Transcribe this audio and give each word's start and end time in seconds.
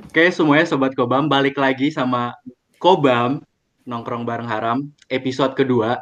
Oke 0.00 0.32
semuanya 0.32 0.64
Sobat 0.64 0.96
Kobam, 0.96 1.28
balik 1.28 1.60
lagi 1.60 1.92
sama 1.92 2.32
Kobam, 2.80 3.44
nongkrong 3.84 4.24
bareng 4.24 4.48
haram, 4.48 4.88
episode 5.12 5.52
kedua. 5.52 6.00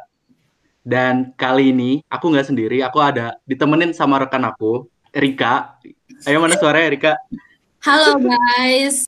Dan 0.79 1.35
kali 1.35 1.75
ini 1.75 1.99
aku 2.07 2.31
nggak 2.31 2.47
sendiri, 2.47 2.79
aku 2.79 3.03
ada 3.03 3.35
ditemenin 3.43 3.91
sama 3.91 4.23
rekan 4.23 4.47
aku, 4.47 4.87
Rika. 5.11 5.75
Ayo 6.23 6.39
mana 6.39 6.55
suaranya 6.55 6.95
Rika? 6.95 7.13
Halo 7.83 8.15
guys, 8.23 9.03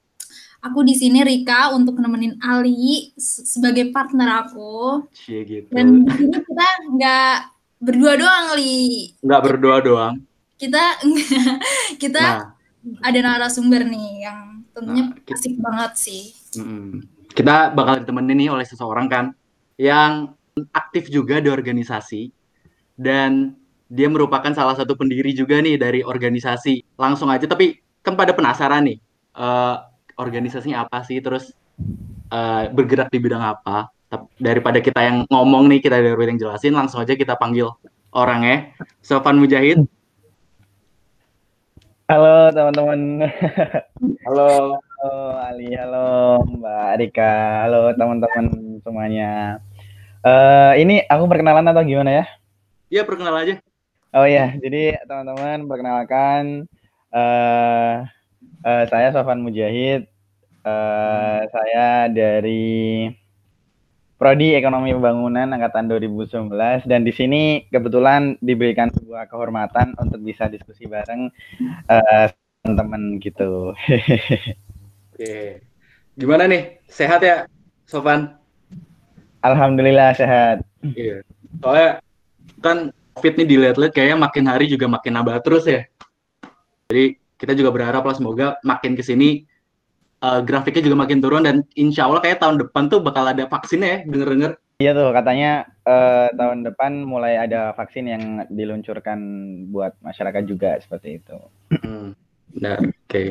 aku 0.60 0.84
di 0.84 1.00
sini 1.00 1.24
Rika 1.24 1.72
untuk 1.72 1.96
nemenin 1.96 2.36
Ali 2.44 3.16
sebagai 3.22 3.96
partner 3.96 4.44
aku. 4.44 5.08
Cie 5.16 5.48
gitu. 5.48 5.72
Dan 5.72 6.04
di 6.04 6.12
sini 6.20 6.38
kita 6.44 6.68
nggak 6.92 7.36
berdua 7.80 8.14
doang, 8.20 8.46
Li. 8.60 9.16
Nggak 9.24 9.42
berdua 9.48 9.78
doang. 9.80 10.14
Kita 10.60 11.00
kita 12.04 12.24
Nah, 12.82 13.00
ada 13.06 13.20
narasumber 13.22 13.86
nih 13.86 14.26
yang 14.26 14.51
tentunya 14.72 15.04
Nah, 15.12 15.16
kita- 15.24 15.38
asik 15.40 15.56
banget 15.60 15.92
sih. 16.00 16.24
kita 17.32 17.72
bakal 17.72 18.04
ditemenin 18.04 18.36
nih 18.44 18.50
oleh 18.52 18.68
seseorang 18.68 19.08
kan, 19.08 19.26
yang 19.80 20.36
aktif 20.76 21.08
juga 21.08 21.40
di 21.40 21.48
organisasi, 21.48 22.28
dan 23.00 23.56
dia 23.88 24.08
merupakan 24.12 24.52
salah 24.52 24.76
satu 24.76 24.96
pendiri 25.00 25.32
juga 25.32 25.60
nih 25.64 25.80
dari 25.80 26.00
organisasi. 26.04 26.96
Langsung 27.00 27.32
aja, 27.32 27.48
tapi 27.48 27.80
kan 28.04 28.20
pada 28.20 28.36
penasaran 28.36 28.84
nih, 28.84 29.00
eh, 29.36 29.76
organisasinya 30.20 30.84
apa 30.84 31.04
sih, 31.08 31.20
terus 31.24 31.56
eh, 32.32 32.64
bergerak 32.72 33.12
di 33.12 33.20
bidang 33.20 33.44
apa. 33.44 33.92
Daripada 34.40 34.80
kita 34.80 35.04
yang 35.04 35.28
ngomong 35.28 35.68
nih, 35.68 35.80
kita 35.84 36.00
daripada 36.00 36.32
yang 36.32 36.40
jelasin, 36.40 36.72
langsung 36.72 37.04
aja 37.04 37.16
kita 37.16 37.36
panggil 37.36 37.68
orangnya. 38.12 38.72
Sofan 39.04 39.36
Mujahid. 39.36 39.84
Halo 42.12 42.52
teman-teman. 42.52 43.24
Halo. 44.28 44.76
Halo 45.00 45.16
Ali, 45.48 45.72
halo 45.80 46.44
Mbak 46.44 46.92
Rika, 47.00 47.64
halo 47.64 47.96
teman-teman 47.96 48.52
semuanya. 48.84 49.64
Eh 50.20 50.84
ini 50.84 51.08
aku 51.08 51.32
perkenalan 51.32 51.72
atau 51.72 51.88
gimana 51.88 52.12
ya? 52.12 52.26
Iya, 52.92 53.08
perkenal 53.08 53.32
aja. 53.40 53.64
Oh 54.12 54.28
ya, 54.28 54.52
jadi 54.60 55.00
teman-teman 55.08 55.64
perkenalkan 55.72 56.68
eh 57.16 57.96
eh, 58.60 58.84
saya 58.92 59.16
Sofan 59.16 59.40
Mujahid. 59.40 60.04
Eh 60.68 61.40
saya 61.48 62.12
dari 62.12 63.08
Prodi 64.22 64.54
Ekonomi 64.54 64.94
Pembangunan 64.94 65.50
angkatan 65.50 65.90
2019 65.90 66.54
dan 66.86 67.02
di 67.02 67.10
sini 67.10 67.66
kebetulan 67.74 68.38
diberikan 68.38 68.94
sebuah 68.94 69.26
kehormatan 69.26 69.98
untuk 69.98 70.22
bisa 70.22 70.46
diskusi 70.46 70.86
bareng 70.86 71.34
eh, 71.90 72.30
teman-teman 72.62 73.18
gitu. 73.18 73.74
Oke. 75.18 75.66
Gimana 76.14 76.46
nih? 76.46 76.78
Sehat 76.86 77.26
ya, 77.26 77.50
Sofan? 77.90 78.38
Alhamdulillah 79.42 80.14
sehat. 80.14 80.62
Iya. 80.86 81.26
Soalnya 81.58 81.90
kan 82.62 82.94
COVID 83.18 83.42
nih 83.42 83.48
dilihat-lihat 83.58 83.90
kayaknya 83.90 84.22
makin 84.22 84.46
hari 84.46 84.70
juga 84.70 84.86
makin 84.86 85.18
nambah 85.18 85.42
terus 85.42 85.66
ya. 85.66 85.90
Jadi 86.94 87.18
kita 87.42 87.58
juga 87.58 87.74
berharap 87.74 88.06
lah 88.06 88.14
semoga 88.14 88.54
makin 88.62 88.94
ke 88.94 89.02
eh, 90.22 90.42
grafiknya 90.46 90.86
juga 90.86 90.98
makin 91.04 91.20
turun 91.20 91.44
dan 91.44 91.66
insya 91.74 92.06
Allah 92.06 92.22
kayak 92.22 92.40
tahun 92.42 92.62
depan 92.62 92.88
tuh 92.88 93.02
bakal 93.02 93.26
ada 93.26 93.50
vaksinnya 93.50 93.90
ya, 93.90 94.00
denger-denger. 94.06 94.52
Iya 94.82 94.98
tuh 94.98 95.10
katanya 95.14 95.52
eh, 95.86 96.28
tahun 96.34 96.66
depan 96.66 96.92
mulai 97.06 97.38
ada 97.38 97.74
vaksin 97.78 98.10
yang 98.10 98.24
diluncurkan 98.50 99.20
buat 99.70 99.94
masyarakat 100.02 100.44
juga 100.50 100.82
seperti 100.82 101.22
itu. 101.22 101.38
Hmm. 101.70 102.18
Nah, 102.58 102.82
oke. 102.82 103.24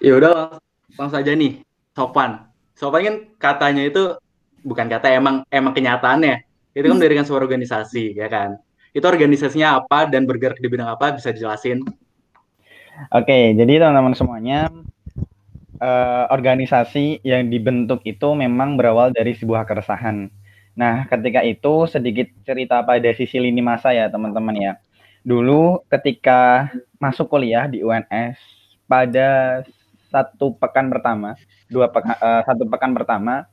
Ya 0.00 0.12
udah 0.16 0.56
langsung 0.96 1.20
aja 1.20 1.32
nih, 1.34 1.60
Sofan. 1.92 2.48
Sofan 2.78 3.02
kan 3.04 3.16
katanya 3.36 3.82
itu 3.84 4.16
bukan 4.64 4.86
kata 4.88 5.12
emang 5.12 5.42
emang 5.52 5.76
kenyataannya. 5.76 6.46
Itu 6.72 6.86
kan 6.86 6.96
mendirikan 6.96 7.26
sebuah 7.26 7.44
organisasi, 7.50 8.14
ya 8.14 8.30
kan? 8.30 8.56
Itu 8.94 9.04
organisasinya 9.04 9.82
apa 9.82 10.06
dan 10.06 10.24
bergerak 10.24 10.62
di 10.62 10.70
bidang 10.70 10.88
apa 10.88 11.18
bisa 11.18 11.34
dijelasin? 11.34 11.82
Oke, 13.14 13.54
jadi 13.54 13.72
teman-teman 13.80 14.14
semuanya 14.18 14.58
eh, 15.80 16.24
organisasi 16.30 17.22
yang 17.24 17.48
dibentuk 17.48 18.02
itu 18.06 18.28
memang 18.36 18.76
berawal 18.78 19.10
dari 19.14 19.32
sebuah 19.36 19.64
keresahan. 19.68 20.28
Nah, 20.76 21.04
ketika 21.10 21.40
itu 21.44 21.86
sedikit 21.90 22.28
cerita 22.46 22.82
pada 22.86 23.10
sisi 23.16 23.36
lini 23.42 23.60
masa 23.64 23.92
ya 23.94 24.08
teman-teman 24.10 24.56
ya. 24.56 24.72
Dulu 25.26 25.84
ketika 25.92 26.70
masuk 27.02 27.28
kuliah 27.32 27.68
di 27.68 27.84
UNS 27.84 28.36
pada 28.88 29.62
satu 30.10 30.56
pekan 30.58 30.88
pertama, 30.90 31.36
dua 31.70 31.88
pekan, 31.92 32.16
eh, 32.18 32.42
satu 32.48 32.64
pekan 32.68 32.92
pertama 32.96 33.46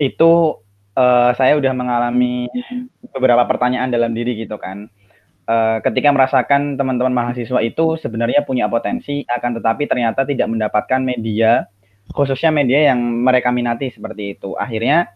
itu 0.00 0.60
eh, 0.98 1.32
saya 1.38 1.54
udah 1.60 1.72
mengalami 1.76 2.48
beberapa 3.14 3.44
pertanyaan 3.48 3.90
dalam 3.92 4.12
diri 4.16 4.38
gitu 4.40 4.56
kan. 4.60 4.88
Eh, 5.44 5.78
ketika 5.84 6.08
merasakan 6.08 6.80
teman-teman 6.80 7.12
mahasiswa 7.12 7.60
itu 7.60 8.00
sebenarnya 8.00 8.48
punya 8.48 8.64
potensi, 8.64 9.28
akan 9.28 9.60
tetapi 9.60 9.84
ternyata 9.84 10.24
tidak 10.24 10.48
mendapatkan 10.48 11.04
media, 11.04 11.68
khususnya 12.16 12.48
media 12.48 12.88
yang 12.88 12.96
mereka 13.20 13.52
minati 13.52 13.92
seperti 13.92 14.40
itu. 14.40 14.56
Akhirnya 14.56 15.12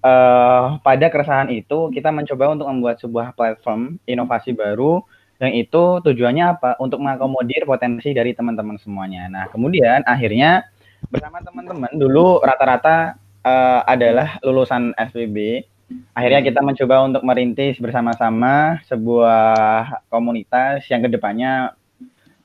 eh, 0.00 0.64
pada 0.80 1.06
keresahan 1.12 1.52
itu 1.52 1.92
kita 1.92 2.08
mencoba 2.08 2.56
untuk 2.56 2.66
membuat 2.72 2.96
sebuah 3.04 3.36
platform 3.36 4.00
inovasi 4.08 4.56
baru 4.56 5.04
yang 5.36 5.52
itu 5.52 6.00
tujuannya 6.00 6.44
apa? 6.48 6.70
Untuk 6.80 7.04
mengakomodir 7.04 7.68
potensi 7.68 8.16
dari 8.16 8.32
teman-teman 8.32 8.80
semuanya. 8.80 9.28
Nah, 9.28 9.44
kemudian 9.52 10.00
akhirnya 10.08 10.64
bersama 11.12 11.44
teman-teman 11.44 11.92
dulu 11.92 12.40
rata-rata 12.40 13.20
eh, 13.44 13.80
adalah 13.84 14.40
lulusan 14.40 14.96
SPB. 14.96 15.68
Akhirnya 16.12 16.44
kita 16.44 16.60
mencoba 16.60 17.00
untuk 17.08 17.22
merintis 17.24 17.80
bersama-sama 17.80 18.76
sebuah 18.84 20.04
komunitas 20.12 20.84
yang 20.92 21.00
ke 21.00 21.08
depannya 21.08 21.72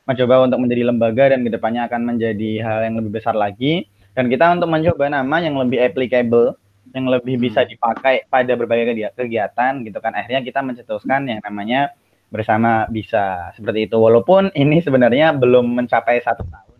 mencoba 0.08 0.48
untuk 0.48 0.59
menjadi 0.64 0.84
lembaga 0.88 1.24
dan 1.31 1.44
ke 1.44 1.52
depannya 1.52 1.88
akan 1.88 2.02
menjadi 2.16 2.52
hal 2.64 2.80
yang 2.88 2.96
lebih 3.00 3.20
besar 3.20 3.36
lagi. 3.36 3.88
Dan 4.14 4.30
kita 4.30 4.48
untuk 4.53 4.70
mencoba 4.70 5.09
nama 5.09 5.42
yang 5.42 5.58
lebih 5.58 5.82
applicable, 5.82 6.56
yang 6.94 7.09
lebih 7.09 7.42
bisa 7.42 7.66
dipakai 7.66 8.30
pada 8.30 8.53
berbagai 8.53 8.94
kegia- 8.94 9.16
kegiatan 9.16 9.82
gitu 9.82 9.98
kan. 10.00 10.14
Akhirnya 10.14 10.46
kita 10.46 10.62
mencetuskan 10.62 11.28
yang 11.28 11.40
namanya 11.42 11.92
bersama 12.30 12.86
bisa 12.88 13.52
seperti 13.58 13.90
itu. 13.90 13.98
Walaupun 13.98 14.53
ini 14.53 14.80
sebenarnya 14.80 15.34
belum 15.34 15.66
mencapai 15.84 16.22
satu 16.22 16.46
tahun, 16.46 16.80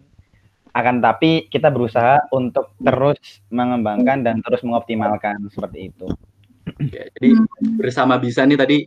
akan 0.74 0.96
tapi 1.02 1.50
kita 1.50 1.70
berusaha 1.74 2.30
untuk 2.34 2.74
terus 2.82 3.42
mengembangkan 3.50 4.26
dan 4.26 4.42
terus 4.46 4.62
mengoptimalkan 4.62 5.42
seperti 5.50 5.90
itu. 5.94 6.08
Ya, 6.80 7.06
jadi 7.14 7.30
bersama 7.78 8.18
bisa 8.18 8.46
nih 8.48 8.58
tadi 8.58 8.78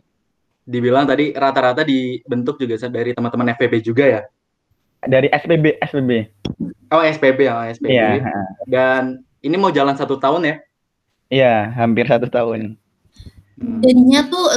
dibilang 0.67 1.07
tadi 1.07 1.31
rata-rata 1.31 1.87
dibentuk 1.87 2.59
juga 2.59 2.75
dari 2.91 3.15
teman-teman 3.15 3.55
FPB 3.55 3.73
juga 3.79 4.03
ya. 4.03 4.21
Dari 5.07 5.31
SPB, 5.31 5.79
SPB. 5.79 6.11
Oh 6.91 7.03
SPB 7.03 7.39
ya, 7.47 7.53
oh, 7.55 7.63
SPB. 7.63 7.91
Iya, 7.91 8.07
Dan 8.67 9.23
ini 9.39 9.55
mau 9.55 9.71
jalan 9.71 9.95
satu 9.95 10.19
tahun 10.19 10.43
ya. 10.43 10.55
iya, 11.27 11.75
hampir 11.75 12.07
satu 12.07 12.27
tahun. 12.27 12.79
Hmm. 13.59 13.79
Jadinya 13.83 14.27
tuh 14.27 14.47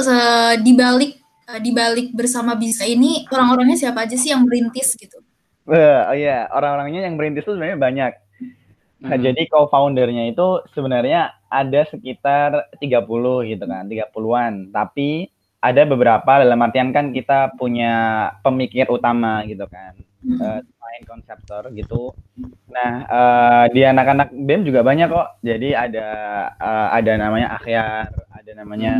di 0.63 0.71
balik 0.71 1.19
eh, 1.51 1.59
di 1.59 1.71
balik 1.75 2.15
bersama 2.15 2.55
bisa 2.55 2.87
ini 2.87 3.27
orang-orangnya 3.27 3.75
siapa 3.75 4.07
aja 4.07 4.15
sih 4.15 4.31
yang 4.31 4.47
merintis 4.47 4.95
gitu? 4.95 5.19
Eh, 5.71 6.01
oh 6.07 6.15
iya, 6.15 6.47
orang-orangnya 6.51 7.07
yang 7.07 7.15
merintis 7.19 7.43
itu 7.43 7.55
sebenarnya 7.55 7.79
banyak. 7.79 8.11
Nah, 9.01 9.17
Hmm. 9.17 9.23
jadi 9.25 9.41
co-foundernya 9.49 10.29
itu 10.29 10.61
sebenarnya 10.77 11.33
ada 11.49 11.81
sekitar 11.89 12.69
30 12.77 13.41
gitu 13.49 13.65
kan, 13.65 13.89
30-an. 13.89 14.69
Tapi 14.69 15.25
ada 15.61 15.81
beberapa 15.85 16.41
dalam 16.41 16.61
artian 16.61 16.93
kan 16.93 17.09
kita 17.13 17.53
punya 17.57 17.93
pemikir 18.45 18.85
utama 18.89 19.41
gitu 19.49 19.65
kan. 19.65 19.97
Hmm. 20.21 20.37
eh, 20.37 20.61
main 20.61 21.01
konseptor 21.09 21.73
gitu. 21.73 22.13
Nah, 22.69 22.91
eh, 23.09 23.65
di 23.73 23.81
anak-anak 23.81 24.29
BEM 24.37 24.61
juga 24.69 24.85
banyak 24.85 25.09
kok. 25.09 25.41
Jadi 25.41 25.73
ada 25.73 26.07
eh, 26.61 26.87
ada 27.01 27.11
namanya 27.17 27.57
Akhyar, 27.57 28.05
ada 28.29 28.51
namanya 28.53 28.91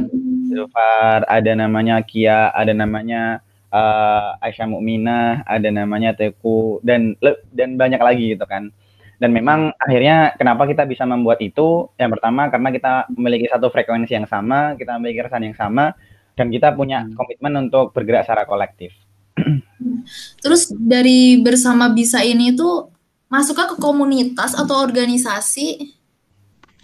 Zulfar, 0.50 1.21
ada 1.30 1.51
namanya 1.54 2.01
Kia, 2.01 2.50
ada 2.57 2.74
namanya 2.74 3.38
eh, 3.69 4.30
Aisyah 4.50 4.65
Mukminah, 4.65 5.45
ada 5.45 5.69
namanya 5.69 6.18
Teku 6.18 6.81
dan 6.81 7.13
dan 7.54 7.77
banyak 7.77 8.01
lagi 8.01 8.33
gitu 8.33 8.45
kan. 8.50 8.74
Dan 9.21 9.38
memang 9.38 9.69
akhirnya 9.77 10.33
kenapa 10.33 10.65
kita 10.65 10.81
bisa 10.89 11.06
membuat 11.06 11.38
itu? 11.45 11.94
Yang 12.01 12.18
pertama 12.18 12.50
karena 12.50 12.73
kita 12.73 12.94
memiliki 13.13 13.45
satu 13.45 13.69
frekuensi 13.69 14.18
yang 14.18 14.25
sama, 14.25 14.73
kita 14.73 14.97
memiliki 14.97 15.21
keresahan 15.21 15.45
yang 15.45 15.53
sama, 15.53 15.94
dan 16.33 16.50
kita 16.50 16.73
punya 16.73 17.06
komitmen 17.13 17.69
untuk 17.69 17.94
bergerak 17.94 18.25
secara 18.25 18.50
kolektif. 18.50 18.89
Terus 20.41 20.73
dari 20.73 21.38
bersama 21.38 21.94
bisa 21.94 22.25
ini 22.25 22.50
tuh 22.57 22.89
masuknya 23.29 23.69
ke 23.69 23.77
komunitas 23.77 24.57
atau 24.57 24.81
organisasi? 24.81 25.94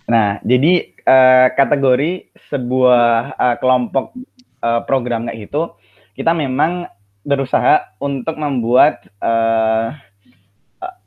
Nah, 0.06 0.38
jadi 0.46 0.94
eh, 0.94 1.48
kategori 1.58 2.38
sebuah 2.54 3.34
eh, 3.34 3.56
kelompok 3.58 4.14
eh, 4.62 4.82
program 4.86 5.26
kayak 5.26 5.50
gitu, 5.50 5.74
kita 6.14 6.38
memang 6.38 6.86
berusaha 7.26 7.98
untuk 7.98 8.38
membuat 8.38 9.04
eh, 9.26 10.06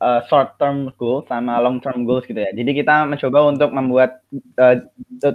uh, 0.00 0.20
short 0.26 0.56
term 0.56 0.90
goals 0.96 1.28
sama 1.28 1.60
long 1.60 1.78
term 1.78 2.08
goals 2.08 2.24
gitu 2.26 2.40
ya. 2.40 2.50
Jadi 2.50 2.82
kita 2.82 3.06
mencoba 3.06 3.38
untuk 3.46 3.70
membuat 3.70 4.24
uh, 4.58 4.76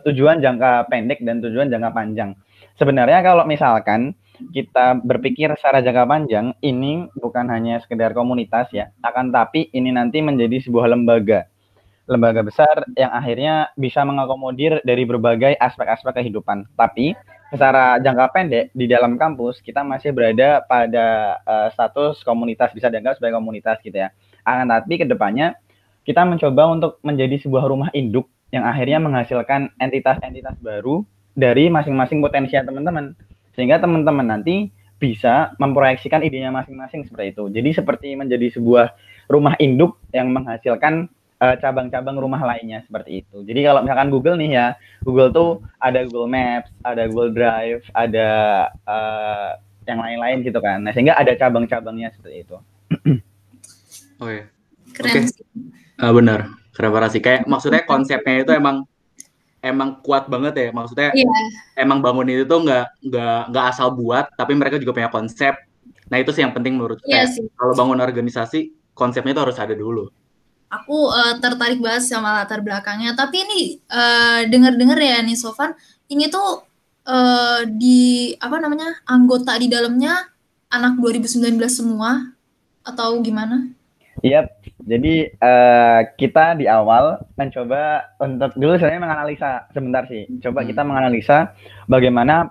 tujuan 0.09 0.41
jangka 0.41 0.89
pendek 0.91 1.21
dan 1.23 1.39
tujuan 1.39 1.69
jangka 1.71 1.89
panjang. 1.93 2.33
Sebenarnya 2.75 3.23
kalau 3.23 3.47
misalkan 3.47 4.17
kita 4.51 4.99
berpikir 4.99 5.47
secara 5.55 5.79
jangka 5.79 6.03
panjang, 6.03 6.51
ini 6.59 7.07
bukan 7.15 7.47
hanya 7.47 7.79
sekedar 7.79 8.11
komunitas 8.11 8.67
ya, 8.75 8.91
akan 8.99 9.31
tapi 9.31 9.71
ini 9.71 9.95
nanti 9.95 10.19
menjadi 10.19 10.59
sebuah 10.59 10.91
lembaga. 10.91 11.47
Lembaga 12.05 12.45
besar 12.45 12.85
yang 12.93 13.09
akhirnya 13.09 13.73
bisa 13.73 14.05
mengakomodir 14.05 14.77
dari 14.85 15.09
berbagai 15.09 15.57
aspek-aspek 15.57 16.21
kehidupan. 16.21 16.69
Tapi 16.77 17.17
secara 17.49 17.97
jangka 17.97 18.25
pendek 18.29 18.65
di 18.77 18.85
dalam 18.85 19.17
kampus 19.17 19.57
kita 19.63 19.81
masih 19.81 20.13
berada 20.13 20.61
pada 20.69 21.39
uh, 21.47 21.67
status 21.73 22.21
komunitas 22.21 22.69
bisa 22.77 22.93
dianggap 22.93 23.17
sebagai 23.17 23.41
komunitas 23.41 23.81
gitu 23.81 23.97
ya. 23.97 24.13
Akan 24.45 24.69
tapi 24.69 25.01
ke 25.01 25.05
depannya 25.09 25.57
kita 26.05 26.21
mencoba 26.21 26.69
untuk 26.69 27.01
menjadi 27.01 27.41
sebuah 27.41 27.65
rumah 27.65 27.89
induk 27.91 28.29
yang 28.53 28.63
akhirnya 28.63 29.01
menghasilkan 29.01 29.73
entitas-entitas 29.81 30.55
baru 30.61 31.01
dari 31.33 31.67
masing-masing 31.67 32.21
potensial 32.21 32.63
teman-teman. 32.63 33.17
Sehingga 33.57 33.81
teman-teman 33.81 34.23
nanti 34.37 34.69
bisa 34.95 35.51
memproyeksikan 35.59 36.23
idenya 36.23 36.53
masing-masing 36.53 37.03
seperti 37.03 37.35
itu. 37.35 37.43
Jadi 37.51 37.69
seperti 37.75 38.07
menjadi 38.15 38.47
sebuah 38.55 38.95
rumah 39.27 39.57
induk 39.59 39.99
yang 40.15 40.31
menghasilkan 40.31 41.11
cabang 41.35 41.59
cabang-cabang 41.91 42.15
rumah 42.15 42.41
lainnya 42.41 42.79
seperti 42.87 43.21
itu. 43.21 43.43
Jadi 43.43 43.59
kalau 43.67 43.83
misalkan 43.83 44.07
Google 44.07 44.39
nih 44.39 44.51
ya, 44.55 44.67
Google 45.03 45.29
tuh 45.35 45.49
ada 45.83 46.07
Google 46.07 46.31
Maps, 46.31 46.71
ada 46.81 47.03
Google 47.11 47.35
Drive, 47.35 47.83
ada 47.91 48.29
uh, 48.87 49.51
yang 49.83 49.99
lain-lain 49.99 50.47
gitu 50.47 50.57
kan. 50.63 50.81
Nah, 50.81 50.95
sehingga 50.95 51.19
ada 51.19 51.35
cabang-cabangnya 51.35 52.15
seperti 52.15 52.47
itu. 52.47 52.57
Oh 54.19 54.29
ya. 54.29 54.47
Keren 54.95 55.11
okay. 55.11 55.21
sih. 55.27 55.45
Uh, 55.99 56.13
benar. 56.15 56.39
Sih. 57.11 57.21
Kayak 57.23 57.47
maksudnya 57.47 57.83
konsepnya 57.87 58.43
itu 58.43 58.51
emang 58.51 58.83
emang 59.65 59.99
kuat 60.05 60.29
banget 60.29 60.53
ya. 60.53 60.69
Maksudnya 60.69 61.09
yeah. 61.17 61.81
emang 61.81 61.99
bangun 62.05 62.29
itu 62.29 62.43
tuh 62.45 62.61
nggak 62.61 62.85
nggak 63.09 63.39
nggak 63.49 63.65
asal 63.73 63.89
buat, 63.95 64.29
tapi 64.37 64.53
mereka 64.53 64.77
juga 64.77 64.93
punya 64.93 65.09
konsep. 65.09 65.57
Nah 66.11 66.21
itu 66.21 66.29
sih 66.29 66.45
yang 66.45 66.53
penting 66.53 66.77
menurut 66.77 67.01
yeah, 67.09 67.25
saya. 67.25 67.49
Kalau 67.57 67.73
bangun 67.73 67.97
organisasi, 67.97 68.75
konsepnya 68.93 69.33
itu 69.33 69.41
harus 69.41 69.57
ada 69.57 69.73
dulu. 69.73 70.11
Aku 70.69 71.09
uh, 71.09 71.39
tertarik 71.41 71.81
banget 71.81 72.05
sama 72.05 72.43
latar 72.43 72.61
belakangnya. 72.61 73.17
Tapi 73.17 73.41
ini 73.41 73.61
uh, 73.89 74.45
dengar-dengar 74.45 74.97
ya 75.01 75.23
nih 75.23 75.37
Sofan, 75.37 75.73
ini 76.11 76.29
tuh 76.29 76.61
uh, 77.09 77.61
di 77.65 78.33
apa 78.37 78.57
namanya 78.61 79.01
anggota 79.07 79.57
di 79.57 79.71
dalamnya 79.71 80.29
anak 80.69 80.99
2019 80.99 81.57
semua 81.69 82.35
atau 82.85 83.17
gimana? 83.21 83.71
Iya, 84.23 84.47
jadi 84.79 85.35
uh, 85.43 86.01
kita 86.15 86.55
di 86.55 86.71
awal 86.71 87.19
mencoba 87.35 88.15
untuk 88.23 88.55
dulu 88.55 88.79
sebenarnya 88.79 89.03
menganalisa 89.03 89.51
sebentar 89.75 90.07
sih. 90.07 90.23
Coba 90.39 90.63
hmm. 90.63 90.69
kita 90.71 90.81
menganalisa 90.87 91.37
bagaimana 91.91 92.47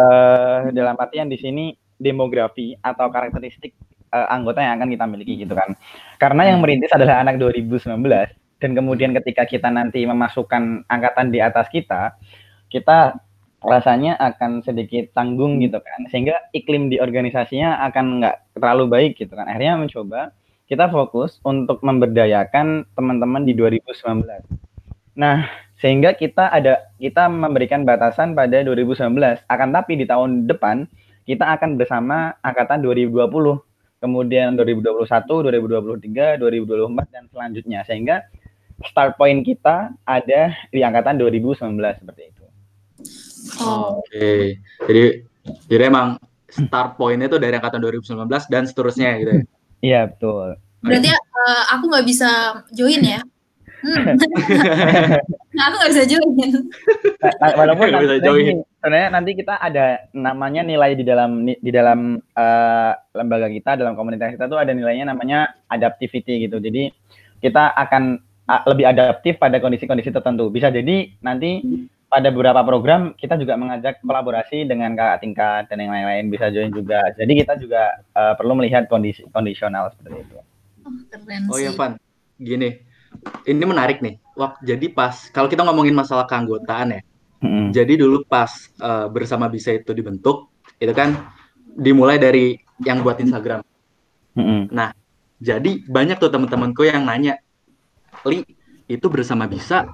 uh, 0.00 0.72
dalam 0.72 0.96
artian 0.96 1.28
di 1.28 1.36
sini 1.36 1.76
demografi 2.00 2.72
atau 2.80 3.12
karakteristik 3.12 3.76
uh, 4.16 4.32
anggota 4.32 4.64
yang 4.64 4.80
akan 4.80 4.88
kita 4.88 5.04
miliki 5.04 5.34
gitu 5.44 5.52
kan. 5.52 5.76
Karena 6.16 6.48
yang 6.48 6.64
hmm. 6.64 6.64
merintis 6.64 6.92
adalah 6.96 7.20
anak 7.20 7.36
2019 7.36 7.92
dan 8.58 8.70
kemudian 8.72 9.12
ketika 9.12 9.44
kita 9.44 9.68
nanti 9.68 10.08
memasukkan 10.08 10.88
angkatan 10.88 11.28
di 11.28 11.38
atas 11.44 11.68
kita, 11.68 12.16
kita 12.72 13.20
rasanya 13.58 14.14
akan 14.22 14.62
sedikit 14.62 15.10
tanggung 15.18 15.58
gitu 15.58 15.82
kan 15.82 16.06
sehingga 16.14 16.46
iklim 16.54 16.94
di 16.94 17.02
organisasinya 17.02 17.82
akan 17.90 18.22
nggak 18.22 18.36
terlalu 18.54 18.84
baik 18.86 19.12
gitu 19.18 19.34
kan 19.34 19.50
akhirnya 19.50 19.82
mencoba 19.82 20.30
kita 20.68 20.86
fokus 20.92 21.40
untuk 21.42 21.80
memberdayakan 21.80 22.86
teman-teman 22.92 23.42
di 23.42 23.56
2019 23.56 24.28
nah 25.18 25.48
sehingga 25.80 26.14
kita 26.14 26.52
ada 26.52 26.92
kita 27.02 27.26
memberikan 27.26 27.82
batasan 27.82 28.38
pada 28.38 28.62
2019 28.62 29.18
akan 29.48 29.68
tapi 29.74 29.98
di 29.98 30.06
tahun 30.06 30.46
depan 30.46 30.86
kita 31.26 31.44
akan 31.58 31.74
bersama 31.80 32.38
angkatan 32.44 32.84
2020 32.84 33.26
kemudian 33.98 34.54
2021 34.54 35.02
2023 35.08 36.38
2024 36.38 37.14
dan 37.14 37.24
selanjutnya 37.32 37.80
sehingga 37.82 38.22
start 38.86 39.18
point 39.18 39.42
kita 39.42 39.90
ada 40.06 40.54
di 40.70 40.86
angkatan 40.86 41.18
2019 41.18 41.74
seperti 41.98 42.22
itu 42.30 42.38
Oh. 43.58 44.02
Oke. 44.02 44.10
Okay. 44.10 44.42
Jadi 44.86 45.04
jadi 45.70 45.82
emang 45.88 46.18
start 46.48 46.98
pointnya 46.98 47.30
itu 47.30 47.38
dari 47.38 47.54
angkatan 47.56 47.80
2019 47.80 48.26
dan 48.50 48.62
seterusnya 48.66 49.10
gitu 49.22 49.30
ya. 49.30 49.42
Iya, 49.78 50.10
betul. 50.10 50.58
Berarti 50.82 51.10
uh, 51.10 51.62
aku 51.74 51.84
nggak 51.90 52.06
bisa 52.06 52.30
join 52.74 53.02
ya? 53.02 53.20
Hmm. 53.78 54.18
nah, 55.54 55.62
aku 55.70 55.74
nggak 55.78 55.92
bisa 55.94 56.04
join. 56.10 56.50
Nah, 57.22 57.50
walaupun 57.54 57.86
gak 57.94 58.04
bisa 58.10 58.18
join. 58.22 58.56
Sebenarnya 58.78 59.08
nanti 59.14 59.30
kita 59.38 59.54
ada 59.58 60.02
namanya 60.14 60.66
nilai 60.66 60.98
di 60.98 61.04
dalam 61.06 61.46
di 61.46 61.70
dalam 61.70 62.18
uh, 62.18 62.92
lembaga 63.14 63.46
kita, 63.46 63.78
dalam 63.78 63.94
komunitas 63.94 64.34
kita 64.34 64.50
tuh 64.50 64.58
ada 64.58 64.74
nilainya 64.74 65.14
namanya 65.14 65.54
adaptivity 65.70 66.46
gitu. 66.46 66.58
Jadi 66.58 66.90
kita 67.38 67.70
akan 67.74 68.18
lebih 68.48 68.88
adaptif 68.88 69.36
pada 69.36 69.60
kondisi-kondisi 69.60 70.08
tertentu. 70.08 70.48
Bisa 70.48 70.72
jadi 70.72 71.12
nanti 71.20 71.60
pada 72.08 72.32
beberapa 72.32 72.64
program 72.64 73.12
kita 73.14 73.36
juga 73.36 73.54
mengajak 73.60 74.00
kolaborasi 74.00 74.64
dengan 74.64 74.96
kakak 74.96 75.20
tingkat 75.20 75.62
dan 75.68 75.76
yang 75.84 75.92
lain-lain 75.92 76.32
bisa 76.32 76.48
join 76.48 76.72
juga. 76.72 77.04
Jadi 77.14 77.32
kita 77.44 77.60
juga 77.60 78.00
uh, 78.16 78.32
perlu 78.32 78.56
melihat 78.56 78.88
kondisi 78.88 79.28
kondisional 79.28 79.92
seperti 79.92 80.24
itu. 80.24 80.36
Oh, 80.88 80.92
keren 81.12 81.42
oh 81.52 81.60
ya 81.60 81.70
Van, 81.76 82.00
gini, 82.40 82.80
ini 83.44 83.64
menarik 83.68 84.00
nih. 84.00 84.16
Wah, 84.40 84.56
jadi 84.64 84.88
pas 84.88 85.28
kalau 85.28 85.52
kita 85.52 85.60
ngomongin 85.68 85.92
masalah 85.92 86.24
keanggotaan 86.24 86.96
ya, 86.96 87.00
mm-hmm. 87.44 87.66
jadi 87.76 87.92
dulu 88.00 88.24
pas 88.24 88.48
uh, 88.80 89.12
bersama 89.12 89.52
bisa 89.52 89.76
itu 89.76 89.92
dibentuk, 89.92 90.48
itu 90.80 90.96
kan 90.96 91.12
dimulai 91.76 92.16
dari 92.16 92.56
yang 92.88 93.04
buat 93.04 93.20
Instagram. 93.20 93.60
Mm-hmm. 94.32 94.60
Nah, 94.72 94.96
jadi 95.44 95.84
banyak 95.84 96.16
tuh 96.16 96.32
teman-temanku 96.32 96.88
yang 96.88 97.04
nanya, 97.04 97.36
Li, 98.24 98.48
itu 98.88 99.06
bersama 99.12 99.44
bisa 99.44 99.92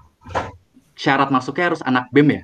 syarat 0.94 1.28
masuknya 1.30 1.74
harus 1.74 1.82
anak 1.82 2.10
BEM 2.10 2.28
ya? 2.40 2.42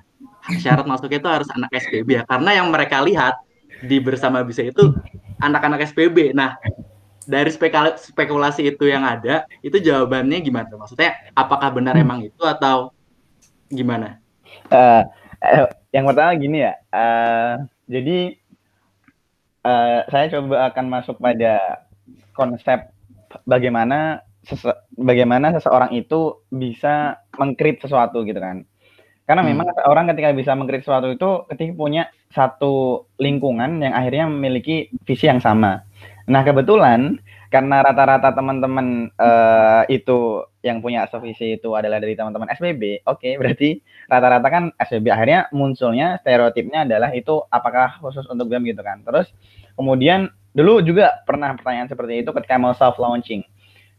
Syarat 0.59 0.87
masuknya 0.87 1.19
itu 1.23 1.31
harus 1.31 1.49
anak 1.55 1.71
SPB 1.71 2.09
ya? 2.21 2.23
Karena 2.27 2.51
yang 2.63 2.69
mereka 2.71 3.03
lihat 3.03 3.39
di 3.81 3.97
bersama 4.03 4.45
bisa 4.45 4.67
itu 4.67 4.93
anak-anak 5.41 5.89
SPB. 5.89 6.37
Nah, 6.37 6.57
dari 7.25 7.49
spekulasi 7.97 8.75
itu 8.75 8.85
yang 8.91 9.07
ada, 9.07 9.47
itu 9.63 9.79
jawabannya 9.81 10.43
gimana? 10.43 10.69
Maksudnya, 10.75 11.15
apakah 11.33 11.71
benar 11.73 11.95
hmm. 11.97 12.05
emang 12.05 12.21
itu 12.27 12.43
atau 12.43 12.91
gimana? 13.71 14.19
Uh, 14.69 15.07
uh, 15.41 15.71
yang 15.95 16.11
pertama 16.11 16.35
gini 16.35 16.67
ya, 16.67 16.75
uh, 16.91 17.65
jadi 17.87 18.39
uh, 19.67 20.01
saya 20.11 20.27
coba 20.35 20.71
akan 20.71 20.87
masuk 20.91 21.17
pada 21.23 21.87
konsep 22.35 22.91
bagaimana 23.47 24.23
sese 24.43 24.73
bagaimana 24.97 25.53
seseorang 25.53 25.93
itu 25.95 26.41
bisa 26.51 27.21
mengkrit 27.41 27.81
sesuatu 27.81 28.21
gitu 28.29 28.37
kan. 28.37 28.69
Karena 29.25 29.47
hmm. 29.47 29.51
memang 29.55 29.67
orang 29.89 30.11
ketika 30.13 30.35
bisa 30.37 30.53
mengkrit 30.53 30.85
sesuatu 30.85 31.09
itu 31.09 31.49
ketika 31.55 31.73
punya 31.73 32.03
satu 32.35 33.07
lingkungan 33.17 33.81
yang 33.81 33.95
akhirnya 33.97 34.29
memiliki 34.29 34.93
visi 35.09 35.31
yang 35.31 35.41
sama. 35.41 35.87
Nah, 36.31 36.43
kebetulan 36.43 37.19
karena 37.51 37.83
rata-rata 37.83 38.31
teman-teman 38.31 39.11
uh, 39.19 39.83
itu 39.91 40.47
yang 40.63 40.79
punya 40.79 41.11
visi 41.19 41.59
itu 41.59 41.75
adalah 41.75 41.99
dari 41.99 42.15
teman-teman 42.15 42.47
SBB, 42.55 43.03
oke, 43.03 43.19
okay, 43.19 43.35
berarti 43.35 43.83
rata-rata 44.07 44.47
kan 44.47 44.65
SBB 44.79 45.11
akhirnya 45.11 45.51
munculnya 45.51 46.23
stereotipnya 46.23 46.87
adalah 46.87 47.11
itu 47.11 47.43
apakah 47.51 47.99
khusus 47.99 48.23
untuk 48.31 48.47
BEM 48.47 48.71
gitu 48.71 48.87
kan. 48.87 49.03
Terus 49.03 49.35
kemudian 49.75 50.31
dulu 50.55 50.79
juga 50.83 51.23
pernah 51.27 51.55
pertanyaan 51.59 51.91
seperti 51.91 52.23
itu 52.23 52.31
ketika 52.31 52.55
mau 52.59 52.75
self 52.75 52.99
launching. 53.03 53.43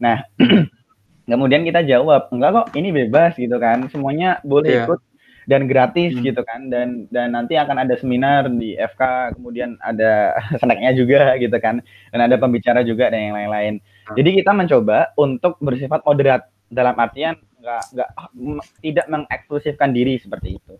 Nah, 0.00 0.24
kemudian 1.26 1.62
kita 1.62 1.86
jawab, 1.86 2.28
enggak 2.34 2.50
kok, 2.50 2.66
ini 2.74 2.88
bebas 2.90 3.32
gitu 3.38 3.56
kan, 3.60 3.86
semuanya 3.88 4.42
boleh 4.42 4.70
yeah. 4.70 4.84
ikut 4.86 5.00
dan 5.46 5.66
gratis 5.66 6.14
hmm. 6.14 6.22
gitu 6.22 6.42
kan 6.46 6.70
dan 6.70 7.10
dan 7.10 7.34
nanti 7.34 7.58
akan 7.58 7.82
ada 7.82 7.98
seminar 7.98 8.46
di 8.46 8.78
FK 8.78 9.34
kemudian 9.38 9.74
ada 9.82 10.36
snacknya 10.60 10.94
juga 10.94 11.34
gitu 11.38 11.56
kan 11.58 11.82
dan 12.14 12.20
ada 12.22 12.38
pembicara 12.38 12.86
juga 12.86 13.10
dan 13.10 13.32
yang 13.32 13.36
lain-lain 13.36 13.74
hmm. 13.82 14.16
jadi 14.18 14.30
kita 14.42 14.52
mencoba 14.54 15.10
untuk 15.18 15.58
bersifat 15.58 16.06
moderat 16.06 16.46
dalam 16.70 16.94
artian 16.94 17.36
nggak 17.62 17.82
nggak 17.94 18.10
tidak 18.82 19.06
mengeksklusifkan 19.06 19.90
diri 19.94 20.18
seperti 20.18 20.58
itu 20.58 20.74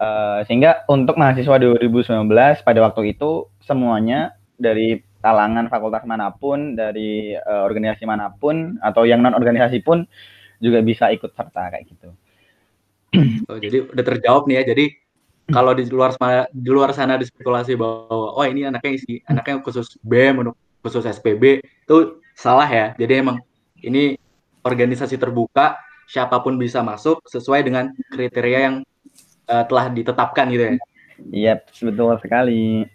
uh, 0.00 0.44
sehingga 0.44 0.84
untuk 0.88 1.16
mahasiswa 1.16 1.56
2019 1.56 2.28
pada 2.64 2.80
waktu 2.80 3.16
itu 3.16 3.48
semuanya 3.64 4.36
dari 4.60 5.00
kalangan 5.20 5.68
fakultas 5.68 6.04
mana 6.08 6.32
pun, 6.32 6.74
dari 6.76 7.36
uh, 7.36 7.62
organisasi 7.64 8.04
mana 8.08 8.32
pun 8.32 8.80
atau 8.80 9.04
yang 9.04 9.20
non 9.20 9.36
organisasi 9.36 9.84
pun 9.84 10.04
juga 10.60 10.80
bisa 10.84 11.08
ikut 11.12 11.32
serta 11.32 11.72
kayak 11.72 11.84
gitu. 11.88 12.08
Oh, 13.50 13.58
jadi 13.58 13.90
udah 13.90 14.04
terjawab 14.06 14.46
nih 14.46 14.62
ya. 14.62 14.64
Jadi 14.70 14.84
kalau 15.50 15.74
di 15.74 15.82
luar 15.90 16.14
sana 16.14 16.46
di 16.54 16.70
luar 16.70 16.94
sana 16.94 17.18
dispekulasi 17.18 17.74
bahwa 17.74 18.38
oh 18.38 18.46
ini 18.46 18.70
anaknya 18.70 18.92
isi 18.94 19.18
anaknya 19.26 19.58
khusus 19.66 19.98
BEM 20.06 20.46
khusus 20.80 21.02
SPB 21.02 21.60
itu 21.60 21.96
salah 22.38 22.68
ya. 22.68 22.94
Jadi 22.96 23.14
emang 23.20 23.38
Ini 23.80 24.12
organisasi 24.60 25.16
terbuka, 25.16 25.80
siapa 26.04 26.36
pun 26.44 26.60
bisa 26.60 26.84
masuk 26.84 27.24
sesuai 27.24 27.64
dengan 27.64 27.88
kriteria 28.12 28.58
yang 28.60 28.76
uh, 29.48 29.64
telah 29.64 29.88
ditetapkan 29.88 30.52
gitu 30.52 30.62
ya. 30.68 30.72
Iya, 31.28 31.60
betul 31.60 32.16
sekali. 32.18 32.88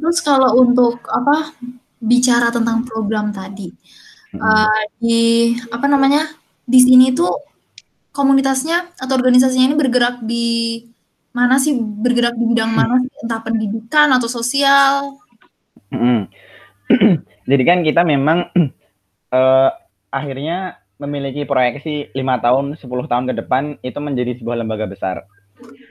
Terus 0.00 0.18
kalau 0.24 0.64
untuk 0.64 1.04
apa 1.12 1.52
bicara 2.00 2.48
tentang 2.48 2.88
program 2.88 3.28
tadi, 3.28 3.68
uh, 4.40 4.82
di 4.96 5.52
apa 5.68 5.84
namanya 5.84 6.24
di 6.64 6.80
sini 6.80 7.12
tuh 7.12 7.30
komunitasnya 8.10 8.96
atau 8.96 9.14
organisasinya 9.20 9.70
ini 9.70 9.76
bergerak 9.76 10.24
di 10.24 10.80
mana 11.36 11.60
sih? 11.60 11.76
Bergerak 11.76 12.34
di 12.34 12.44
bidang 12.48 12.72
mana 12.72 12.98
sih? 13.04 13.12
Entah 13.20 13.40
pendidikan 13.44 14.08
atau 14.16 14.26
sosial? 14.26 15.20
Jadi 17.50 17.62
kan 17.66 17.84
kita 17.84 18.02
memang 18.02 18.48
uh, 19.34 19.70
akhirnya 20.18 20.80
memiliki 21.00 21.48
proyeksi 21.48 22.12
lima 22.12 22.36
tahun, 22.44 22.76
10 22.76 22.84
tahun 22.84 23.24
ke 23.32 23.34
depan 23.40 23.80
itu 23.80 23.98
menjadi 24.04 24.36
sebuah 24.36 24.60
lembaga 24.60 24.84
besar 24.84 25.24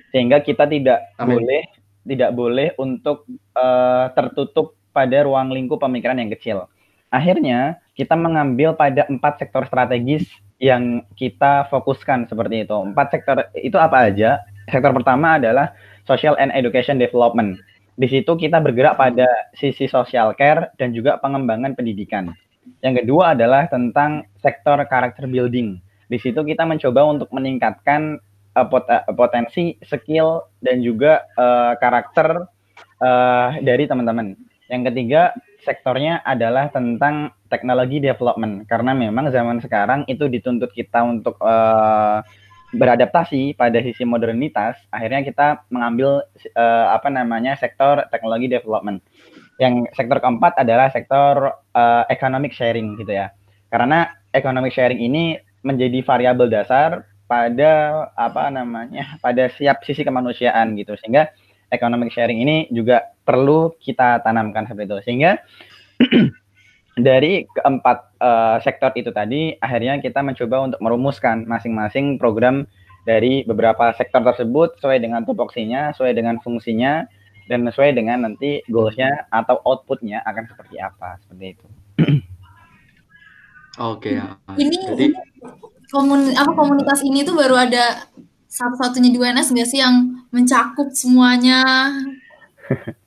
sehingga 0.10 0.42
kita 0.42 0.66
tidak 0.70 1.14
Amin. 1.18 1.40
boleh 1.40 1.62
tidak 2.10 2.32
boleh 2.34 2.74
untuk 2.82 3.28
uh, 3.54 4.10
tertutup 4.18 4.74
pada 4.90 5.22
ruang 5.24 5.54
lingkup 5.54 5.78
pemikiran 5.78 6.18
yang 6.18 6.34
kecil. 6.34 6.66
Akhirnya 7.14 7.82
kita 7.94 8.18
mengambil 8.18 8.74
pada 8.74 9.06
empat 9.10 9.42
sektor 9.42 9.66
strategis 9.66 10.26
yang 10.62 11.06
kita 11.16 11.70
fokuskan 11.70 12.30
seperti 12.30 12.66
itu. 12.68 12.76
Empat 12.76 13.14
sektor 13.14 13.38
itu 13.58 13.78
apa 13.78 14.10
aja? 14.10 14.42
Sektor 14.70 14.94
pertama 14.94 15.38
adalah 15.42 15.74
social 16.06 16.38
and 16.38 16.54
education 16.54 17.02
development. 17.02 17.58
Di 18.00 18.08
situ 18.08 18.32
kita 18.38 18.64
bergerak 18.64 18.96
pada 18.96 19.28
sisi 19.58 19.90
social 19.90 20.32
care 20.38 20.72
dan 20.80 20.96
juga 20.96 21.20
pengembangan 21.20 21.76
pendidikan. 21.76 22.32
Yang 22.80 23.04
kedua 23.04 23.36
adalah 23.36 23.68
tentang 23.68 24.24
sektor 24.40 24.78
character 24.88 25.26
building. 25.26 25.82
Di 26.08 26.18
situ 26.22 26.42
kita 26.42 26.64
mencoba 26.64 27.02
untuk 27.06 27.30
meningkatkan 27.34 28.22
pot 28.56 28.86
uh, 28.90 29.06
potensi, 29.14 29.78
skill 29.86 30.44
dan 30.60 30.82
juga 30.82 31.26
uh, 31.38 31.78
karakter 31.78 32.46
uh, 33.00 33.50
dari 33.62 33.86
teman-teman. 33.86 34.36
Yang 34.70 34.94
ketiga, 34.94 35.22
sektornya 35.66 36.22
adalah 36.24 36.70
tentang 36.70 37.34
teknologi 37.50 37.98
development 37.98 38.70
karena 38.70 38.94
memang 38.94 39.34
zaman 39.34 39.58
sekarang 39.60 40.06
itu 40.06 40.30
dituntut 40.30 40.70
kita 40.72 41.02
untuk 41.02 41.36
uh, 41.42 42.22
beradaptasi 42.70 43.58
pada 43.58 43.82
sisi 43.82 44.06
modernitas. 44.06 44.78
Akhirnya 44.94 45.26
kita 45.26 45.66
mengambil 45.74 46.22
uh, 46.54 46.88
apa 46.94 47.10
namanya 47.10 47.58
sektor 47.58 48.06
teknologi 48.14 48.46
development. 48.46 49.02
Yang 49.58 49.90
sektor 49.98 50.22
keempat 50.22 50.62
adalah 50.62 50.94
sektor 50.94 51.58
uh, 51.74 52.04
economic 52.14 52.54
sharing 52.54 52.96
gitu 53.02 53.18
ya. 53.18 53.34
Karena 53.74 54.14
economic 54.32 54.72
sharing 54.72 55.02
ini 55.02 55.42
menjadi 55.66 56.00
variabel 56.06 56.48
dasar 56.48 57.09
pada 57.30 58.10
apa 58.18 58.50
namanya 58.50 59.22
pada 59.22 59.46
siap 59.54 59.86
sisi 59.86 60.02
kemanusiaan 60.02 60.74
gitu 60.74 60.98
sehingga 60.98 61.30
economic 61.70 62.10
sharing 62.10 62.42
ini 62.42 62.66
juga 62.74 63.14
perlu 63.22 63.78
kita 63.78 64.26
tanamkan 64.26 64.66
seperti 64.66 64.90
itu 64.90 64.98
sehingga 65.06 65.32
dari 66.98 67.46
keempat 67.46 67.98
uh, 68.18 68.58
sektor 68.66 68.90
itu 68.98 69.14
tadi 69.14 69.54
akhirnya 69.62 70.02
kita 70.02 70.26
mencoba 70.26 70.74
untuk 70.74 70.80
merumuskan 70.82 71.46
masing-masing 71.46 72.18
program 72.18 72.66
dari 73.06 73.46
beberapa 73.46 73.94
sektor 73.94 74.26
tersebut 74.26 74.82
sesuai 74.82 74.98
dengan 74.98 75.22
tupoksinya 75.22 75.94
sesuai 75.94 76.18
dengan 76.18 76.42
fungsinya 76.42 77.06
dan 77.46 77.66
sesuai 77.70 77.94
dengan 77.94 78.26
nanti 78.26 78.66
goalsnya 78.70 79.30
atau 79.30 79.62
outputnya 79.66 80.26
akan 80.26 80.46
seperti 80.50 80.78
apa 80.82 81.18
seperti 81.26 81.46
itu. 81.58 81.68
Oke. 83.80 84.18
Okay. 84.18 84.60
Ini, 84.60 84.76
Jadi 84.92 85.08
komun 85.90 86.34
apa 86.38 86.52
komunitas 86.54 87.02
ini 87.02 87.26
tuh 87.26 87.34
baru 87.34 87.58
ada 87.58 88.06
satu-satunya 88.50 89.10
di 89.14 89.18
UNS 89.22 89.54
nggak 89.54 89.70
sih 89.70 89.80
yang 89.82 90.26
mencakup 90.30 90.94
semuanya? 90.94 91.64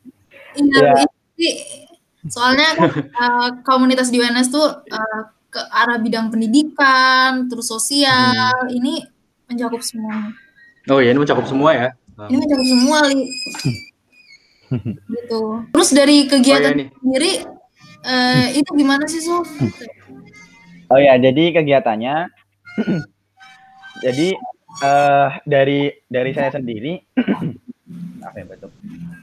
Iya. 0.52 1.08
Yeah. 1.40 1.88
Soalnya 2.28 2.76
kan, 2.76 2.90
uh, 3.18 3.48
komunitas 3.64 4.12
di 4.12 4.22
UNS 4.22 4.52
tuh 4.52 4.68
uh, 4.68 5.20
ke 5.52 5.58
arah 5.58 5.98
bidang 5.98 6.30
pendidikan, 6.30 7.50
terus 7.50 7.66
sosial, 7.66 8.52
hmm. 8.68 8.76
ini 8.76 9.02
mencakup 9.50 9.82
semua. 9.82 10.30
Oh 10.92 11.02
iya, 11.02 11.16
ini 11.16 11.20
mencakup 11.24 11.48
semua 11.48 11.70
ya? 11.74 11.88
Ini 12.30 12.36
mencakup 12.36 12.66
semua, 12.68 12.98
Li. 13.10 13.20
gitu. 15.18 15.40
Terus 15.72 15.90
dari 15.92 16.16
kegiatan 16.30 16.72
oh, 16.72 16.78
iya 16.78 16.88
sendiri, 16.94 17.32
uh, 18.06 18.46
itu 18.54 18.70
gimana 18.76 19.04
sih, 19.10 19.20
Sof? 19.20 19.48
Oh 20.88 21.00
ya, 21.00 21.18
jadi 21.18 21.58
kegiatannya 21.58 22.32
Jadi 24.05 24.35
uh, 24.83 25.29
dari 25.45 25.93
dari 26.09 26.31
saya 26.33 26.50
sendiri, 26.55 26.99
apa 28.26 28.37
ya 28.37 28.47
betul, 28.49 28.71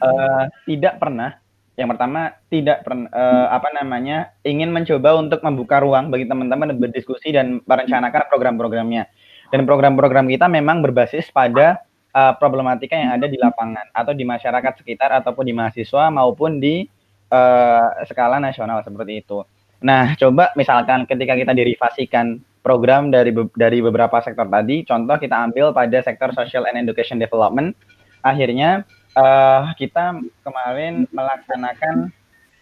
uh, 0.04 0.46
tidak 0.68 1.02
pernah. 1.02 1.40
Yang 1.80 1.96
pertama 1.96 2.22
tidak 2.52 2.84
pernah 2.84 3.08
uh, 3.16 3.48
apa 3.56 3.72
namanya 3.72 4.36
ingin 4.44 4.68
mencoba 4.68 5.16
untuk 5.16 5.40
membuka 5.40 5.80
ruang 5.80 6.12
bagi 6.12 6.28
teman-teman 6.28 6.76
berdiskusi 6.76 7.32
dan 7.32 7.64
merencanakan 7.64 8.28
program-programnya. 8.28 9.08
Dan 9.50 9.64
program-program 9.64 10.28
kita 10.28 10.52
memang 10.52 10.84
berbasis 10.84 11.32
pada 11.32 11.80
uh, 12.12 12.36
problematika 12.36 13.00
yang 13.00 13.16
ada 13.16 13.32
di 13.32 13.40
lapangan 13.40 13.88
atau 13.96 14.12
di 14.12 14.28
masyarakat 14.28 14.84
sekitar 14.84 15.24
ataupun 15.24 15.48
di 15.48 15.56
mahasiswa 15.56 16.12
maupun 16.12 16.60
di 16.60 16.86
uh, 17.32 17.88
skala 18.06 18.38
nasional 18.44 18.84
seperti 18.84 19.24
itu. 19.24 19.42
Nah, 19.80 20.14
coba 20.20 20.52
misalkan 20.60 21.08
ketika 21.08 21.40
kita 21.40 21.56
dirivasikan 21.56 22.44
program 22.70 23.10
dari 23.10 23.34
dari 23.58 23.82
beberapa 23.82 24.22
sektor 24.22 24.46
tadi. 24.46 24.86
Contoh 24.86 25.18
kita 25.18 25.34
ambil 25.50 25.74
pada 25.74 25.98
sektor 26.06 26.30
social 26.38 26.70
and 26.70 26.86
education 26.86 27.18
development. 27.18 27.74
Akhirnya 28.22 28.86
uh, 29.18 29.74
kita 29.74 30.22
kemarin 30.46 31.10
melaksanakan 31.10 32.14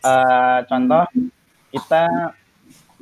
uh, 0.08 0.64
contoh 0.72 1.04
kita 1.76 2.32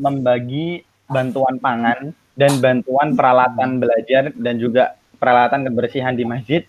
membagi 0.01 0.81
bantuan 1.05 1.61
pangan 1.61 2.09
dan 2.33 2.57
bantuan 2.57 3.13
peralatan 3.13 3.77
belajar 3.77 4.33
dan 4.33 4.57
juga 4.57 4.97
peralatan 5.21 5.69
kebersihan 5.69 6.17
di 6.17 6.25
masjid 6.25 6.65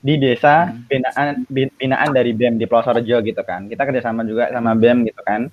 di 0.00 0.16
desa 0.16 0.70
binaan 0.86 1.44
binaan 1.50 2.10
dari 2.14 2.30
BEM 2.30 2.62
di 2.62 2.70
Plosorjo 2.70 3.18
gitu 3.26 3.42
kan. 3.42 3.66
Kita 3.66 3.82
kerjasama 3.82 4.22
juga 4.22 4.46
sama 4.54 4.78
BEM 4.78 5.10
gitu 5.10 5.18
kan 5.26 5.50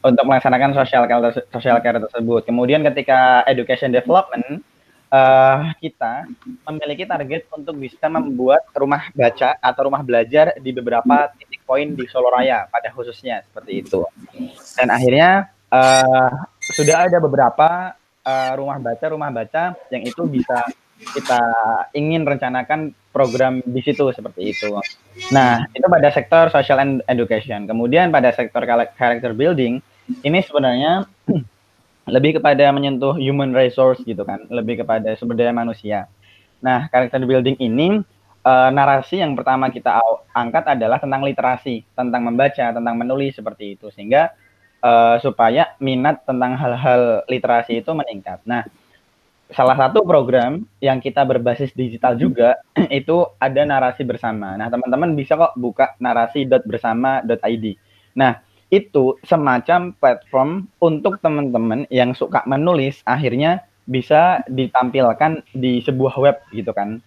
untuk 0.00 0.24
melaksanakan 0.26 0.76
social 0.76 1.04
care 1.06 1.44
social 1.52 1.78
care 1.80 2.00
tersebut. 2.00 2.42
Kemudian 2.48 2.80
ketika 2.86 3.44
education 3.46 3.92
development 3.92 4.64
uh, 5.10 5.74
kita 5.82 6.26
memiliki 6.70 7.04
target 7.04 7.46
untuk 7.52 7.76
bisa 7.76 8.06
membuat 8.06 8.64
rumah 8.72 9.10
baca 9.12 9.58
atau 9.58 9.80
rumah 9.90 10.00
belajar 10.00 10.56
di 10.56 10.70
beberapa 10.70 11.28
titik 11.36 11.60
poin 11.66 11.92
di 11.92 12.04
Solo 12.08 12.30
Raya 12.32 12.66
pada 12.70 12.88
khususnya 12.94 13.42
seperti 13.44 13.84
itu. 13.84 14.06
Dan 14.78 14.88
akhirnya 14.88 15.50
uh, 15.68 16.32
sudah 16.74 17.10
ada 17.10 17.18
beberapa 17.18 17.94
uh, 18.24 18.52
rumah 18.56 18.78
baca 18.78 19.04
rumah 19.10 19.30
baca 19.30 19.74
yang 19.90 20.02
itu 20.06 20.22
bisa 20.26 20.64
kita 21.00 21.40
ingin 21.96 22.22
rencanakan 22.28 22.92
program 23.10 23.58
di 23.66 23.80
situ 23.82 24.10
seperti 24.14 24.54
itu. 24.54 24.70
Nah, 25.34 25.66
itu 25.74 25.86
pada 25.86 26.08
sektor 26.14 26.46
social 26.54 26.78
and 26.78 26.92
education. 27.10 27.66
Kemudian 27.66 28.14
pada 28.14 28.30
sektor 28.30 28.62
character 28.94 29.34
building, 29.34 29.82
ini 30.22 30.38
sebenarnya 30.42 31.06
lebih 32.14 32.38
kepada 32.38 32.70
menyentuh 32.70 33.18
human 33.18 33.50
resource 33.54 34.02
gitu 34.06 34.22
kan, 34.22 34.46
lebih 34.50 34.82
kepada 34.86 35.14
sumber 35.18 35.38
daya 35.38 35.50
manusia. 35.50 36.06
Nah, 36.62 36.86
character 36.90 37.22
building 37.22 37.58
ini 37.58 38.02
uh, 38.46 38.70
narasi 38.70 39.20
yang 39.20 39.34
pertama 39.34 39.68
kita 39.74 40.00
angkat 40.30 40.78
adalah 40.78 41.02
tentang 41.02 41.26
literasi, 41.26 41.82
tentang 41.94 42.22
membaca, 42.26 42.66
tentang 42.70 42.94
menulis 42.94 43.34
seperti 43.34 43.74
itu, 43.78 43.90
sehingga 43.90 44.32
uh, 44.84 45.16
supaya 45.20 45.74
minat 45.82 46.24
tentang 46.24 46.56
hal-hal 46.56 47.24
literasi 47.28 47.80
itu 47.80 47.90
meningkat. 47.92 48.40
Nah, 48.46 48.64
salah 49.50 49.76
satu 49.76 50.06
program 50.06 50.62
yang 50.78 51.02
kita 51.02 51.26
berbasis 51.26 51.74
digital 51.74 52.14
juga 52.14 52.58
itu 52.90 53.26
ada 53.42 53.62
narasi 53.66 54.06
bersama. 54.06 54.54
Nah, 54.54 54.70
teman-teman 54.70 55.14
bisa 55.18 55.34
kok 55.36 55.54
buka 55.58 55.94
narasi.bersama.id. 55.98 57.66
Nah, 58.16 58.42
itu 58.70 59.18
semacam 59.26 59.90
platform 59.98 60.70
untuk 60.78 61.18
teman-teman 61.18 61.90
yang 61.90 62.14
suka 62.14 62.46
menulis 62.46 63.02
akhirnya 63.02 63.66
bisa 63.90 64.46
ditampilkan 64.46 65.42
di 65.50 65.82
sebuah 65.82 66.14
web 66.22 66.36
gitu 66.54 66.70
kan. 66.70 67.02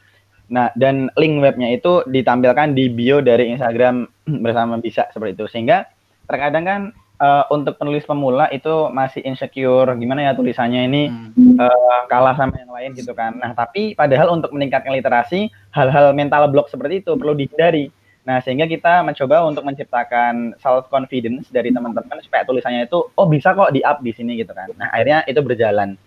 Nah, 0.51 0.67
dan 0.75 1.07
link 1.15 1.39
webnya 1.39 1.71
itu 1.71 2.03
ditampilkan 2.03 2.75
di 2.75 2.91
bio 2.91 3.23
dari 3.23 3.55
Instagram 3.55 4.05
bersama 4.43 4.75
bisa 4.83 5.07
seperti 5.15 5.39
itu. 5.39 5.45
Sehingga 5.47 5.88
terkadang 6.27 6.63
kan 6.67 6.81
uh, 7.20 7.43
untuk 7.53 7.77
penulis 7.77 8.05
pemula 8.08 8.50
itu 8.50 8.89
masih 8.89 9.22
insecure 9.25 9.89
gimana 10.00 10.25
ya 10.25 10.32
tulisannya 10.34 10.82
ini 10.88 11.03
hmm. 11.12 11.58
uh, 11.60 12.01
kalah 12.10 12.34
sama 12.38 12.58
yang 12.58 12.72
lain 12.72 12.91
gitu 12.98 13.13
kan. 13.13 13.38
Nah, 13.38 13.53
tapi 13.53 13.93
padahal 13.93 14.34
untuk 14.34 14.53
meningkatkan 14.55 14.93
literasi 14.96 15.51
hal-hal 15.75 16.15
mental 16.15 16.50
block 16.50 16.72
seperti 16.72 17.05
itu 17.05 17.13
perlu 17.13 17.38
dihindari. 17.38 17.93
Nah, 18.24 18.39
sehingga 18.39 18.63
kita 18.72 19.03
mencoba 19.03 19.43
untuk 19.43 19.67
menciptakan 19.67 20.55
self 20.55 20.88
confidence 20.88 21.51
dari 21.51 21.75
teman-teman 21.75 22.24
supaya 22.24 22.48
tulisannya 22.48 22.88
itu 22.88 23.03
oh 23.03 23.27
bisa 23.27 23.51
kok 23.51 23.75
di 23.75 23.84
up 23.84 24.00
di 24.00 24.15
sini 24.15 24.39
gitu 24.39 24.55
kan. 24.55 24.72
Nah, 24.79 24.88
akhirnya 24.96 25.27
itu 25.27 25.43
berjalan. 25.43 26.00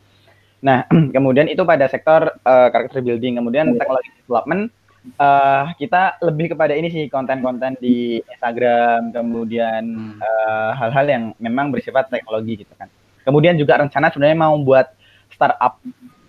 Nah, 0.64 0.88
kemudian 1.14 1.46
itu 1.52 1.60
pada 1.68 1.84
sektor 1.92 2.40
uh, 2.42 2.68
character 2.72 3.04
building, 3.04 3.36
kemudian 3.36 3.76
teknologi 3.76 4.08
development 4.24 4.72
uh, 5.18 5.70
kita 5.78 6.18
lebih 6.26 6.56
kepada 6.56 6.74
ini 6.74 6.90
sih 6.90 7.04
konten-konten 7.06 7.78
di 7.78 8.18
Instagram, 8.26 9.14
kemudian 9.14 10.16
uh, 10.18 10.70
hal-hal 10.74 11.06
yang 11.06 11.24
memang 11.38 11.70
bersifat 11.70 12.10
teknologi 12.10 12.66
gitu 12.66 12.74
kan. 12.74 12.90
Kemudian 13.22 13.58
juga 13.58 13.78
rencana 13.78 14.10
sebenarnya 14.10 14.38
mau 14.38 14.54
buat 14.62 14.90
startup 15.30 15.82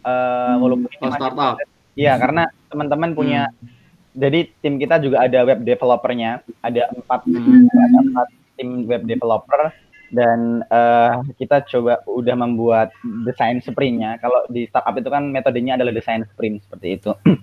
uh, 0.05 0.55
walaupun 0.61 0.89
oh, 0.89 1.13
startup. 1.13 1.57
Iya, 1.97 2.13
karena 2.21 2.45
teman-teman 2.69 3.17
punya 3.17 3.49
hmm 3.49 3.77
jadi 4.17 4.49
tim 4.65 4.81
kita 4.81 4.97
juga 4.97 5.29
ada 5.29 5.45
web 5.45 5.61
developernya, 5.61 6.41
ada 6.65 6.89
empat, 6.89 7.21
hmm. 7.29 7.69
ada 7.69 7.97
empat 8.01 8.27
tim 8.57 8.89
web 8.89 9.05
developer 9.05 9.69
dan 10.09 10.65
uh, 10.73 11.21
kita 11.37 11.61
coba 11.69 12.01
udah 12.09 12.33
membuat 12.33 12.89
desain 13.29 13.61
sprintnya. 13.61 14.17
Kalau 14.17 14.41
di 14.49 14.65
startup 14.65 14.97
itu 14.97 15.13
kan 15.13 15.29
metodenya 15.29 15.77
adalah 15.77 15.93
desain 15.93 16.25
sprint 16.33 16.65
seperti 16.65 16.97
itu. 16.97 17.13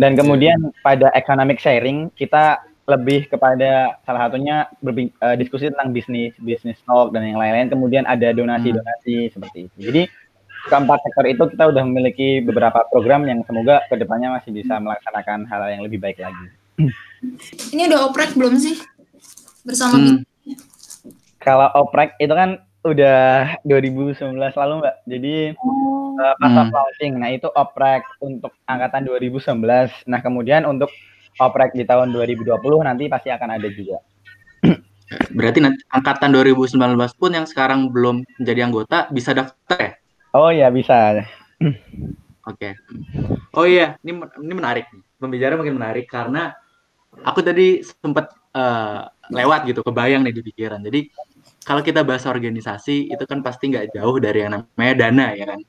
dan 0.00 0.16
kemudian 0.16 0.72
pada 0.80 1.12
economic 1.12 1.60
sharing 1.60 2.08
kita 2.16 2.56
lebih 2.88 3.28
kepada 3.28 4.00
salah 4.02 4.26
satunya 4.26 4.66
berbi- 4.80 5.14
uh, 5.22 5.36
diskusi 5.36 5.68
tentang 5.68 5.92
bisnis, 5.92 6.32
bisnis 6.40 6.80
talk 6.88 7.12
dan 7.12 7.22
yang 7.22 7.38
lain-lain. 7.38 7.68
Kemudian 7.68 8.08
ada 8.08 8.32
donasi-donasi 8.34 9.28
hmm. 9.28 9.32
seperti 9.36 9.58
itu. 9.68 9.76
Jadi 9.78 10.02
keempat 10.66 10.98
sektor 11.04 11.24
itu 11.28 11.42
kita 11.54 11.70
sudah 11.70 11.84
memiliki 11.86 12.42
beberapa 12.42 12.82
program 12.90 13.28
yang 13.28 13.44
semoga 13.46 13.84
ke 13.86 13.94
depannya 14.00 14.40
masih 14.40 14.50
bisa 14.50 14.80
melaksanakan 14.80 15.46
hal 15.46 15.60
yang 15.70 15.84
lebih 15.84 16.02
baik 16.02 16.18
lagi. 16.18 16.46
Ini 17.76 17.92
udah 17.92 18.08
oprek 18.08 18.32
belum 18.34 18.56
sih 18.56 18.80
bersama 19.62 20.00
hmm. 20.00 20.24
Kalau 21.40 21.68
oprek 21.76 22.16
itu 22.20 22.32
kan 22.32 22.60
udah 22.80 23.60
2019 23.68 24.40
lalu 24.40 24.74
mbak, 24.80 24.96
jadi 25.04 25.34
oh. 25.60 26.16
uh, 26.16 26.34
pas 26.40 26.48
hmm. 26.48 26.72
launching. 26.72 27.12
Nah 27.20 27.28
itu 27.28 27.48
oprek 27.52 28.04
untuk 28.24 28.56
angkatan 28.64 29.04
2019. 29.04 29.60
Nah 30.08 30.20
kemudian 30.24 30.64
untuk 30.64 30.88
oprek 31.36 31.76
di 31.76 31.84
tahun 31.84 32.12
2020 32.12 32.48
nanti 32.84 33.04
pasti 33.12 33.28
akan 33.28 33.48
ada 33.60 33.68
juga. 33.68 34.00
Berarti 35.36 35.58
nanti 35.60 35.84
angkatan 35.92 36.32
2019 36.32 36.80
pun 37.20 37.30
yang 37.36 37.44
sekarang 37.44 37.92
belum 37.92 38.24
menjadi 38.40 38.60
anggota 38.64 39.12
bisa 39.12 39.36
daftar 39.36 39.78
ya? 39.78 39.92
Oh 40.32 40.48
ya 40.48 40.72
bisa. 40.72 41.20
Oke. 41.60 41.76
Okay. 42.48 42.72
Oh 43.52 43.68
iya, 43.68 44.00
ini 44.00 44.16
ini 44.40 44.54
menarik. 44.56 44.88
Pembicara 45.20 45.60
makin 45.60 45.76
menarik 45.76 46.08
karena 46.08 46.56
aku 47.20 47.44
tadi 47.44 47.84
sempat 47.84 48.32
uh, 48.56 49.04
lewat 49.28 49.68
gitu, 49.68 49.84
kebayang 49.84 50.24
nih 50.24 50.32
di 50.32 50.42
pikiran. 50.42 50.80
Jadi 50.80 51.12
kalau 51.64 51.82
kita 51.84 52.00
bahas 52.00 52.24
organisasi 52.24 53.12
itu 53.12 53.24
kan 53.28 53.44
pasti 53.44 53.68
nggak 53.68 53.92
jauh 53.92 54.16
dari 54.16 54.44
yang 54.44 54.52
namanya 54.56 54.94
dana 54.96 55.26
ya 55.36 55.44
kan. 55.54 55.60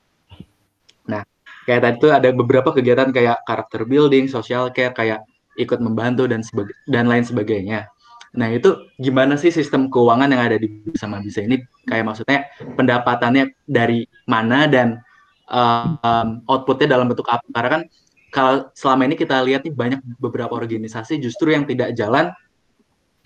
Nah, 1.08 1.22
kayak 1.68 1.80
tadi 1.84 1.96
tuh 2.00 2.10
ada 2.14 2.28
beberapa 2.32 2.72
kegiatan 2.72 3.12
kayak 3.12 3.44
karakter 3.44 3.84
building, 3.84 4.26
social 4.30 4.72
care, 4.72 4.94
kayak 4.96 5.20
ikut 5.60 5.78
membantu 5.84 6.24
dan 6.24 6.40
dan 6.88 7.04
lain 7.10 7.24
sebagainya. 7.26 7.92
Nah, 8.32 8.48
itu 8.48 8.88
gimana 8.96 9.36
sih 9.36 9.52
sistem 9.52 9.92
keuangan 9.92 10.32
yang 10.32 10.40
ada 10.40 10.56
di 10.56 10.68
bersama 10.88 11.20
bisa 11.20 11.44
ini? 11.44 11.60
Kayak 11.84 12.04
maksudnya 12.08 12.48
pendapatannya 12.56 13.52
dari 13.68 14.08
mana 14.24 14.64
dan 14.64 14.96
um, 15.52 16.40
outputnya 16.48 16.96
dalam 16.96 17.12
bentuk 17.12 17.28
apa? 17.28 17.44
Karena 17.52 17.70
kan 17.76 17.82
kalau 18.32 18.54
selama 18.72 19.12
ini 19.12 19.20
kita 19.20 19.44
lihat 19.44 19.68
nih 19.68 19.76
banyak 19.76 20.00
beberapa 20.16 20.56
organisasi 20.56 21.20
justru 21.20 21.52
yang 21.52 21.68
tidak 21.68 21.92
jalan 21.92 22.32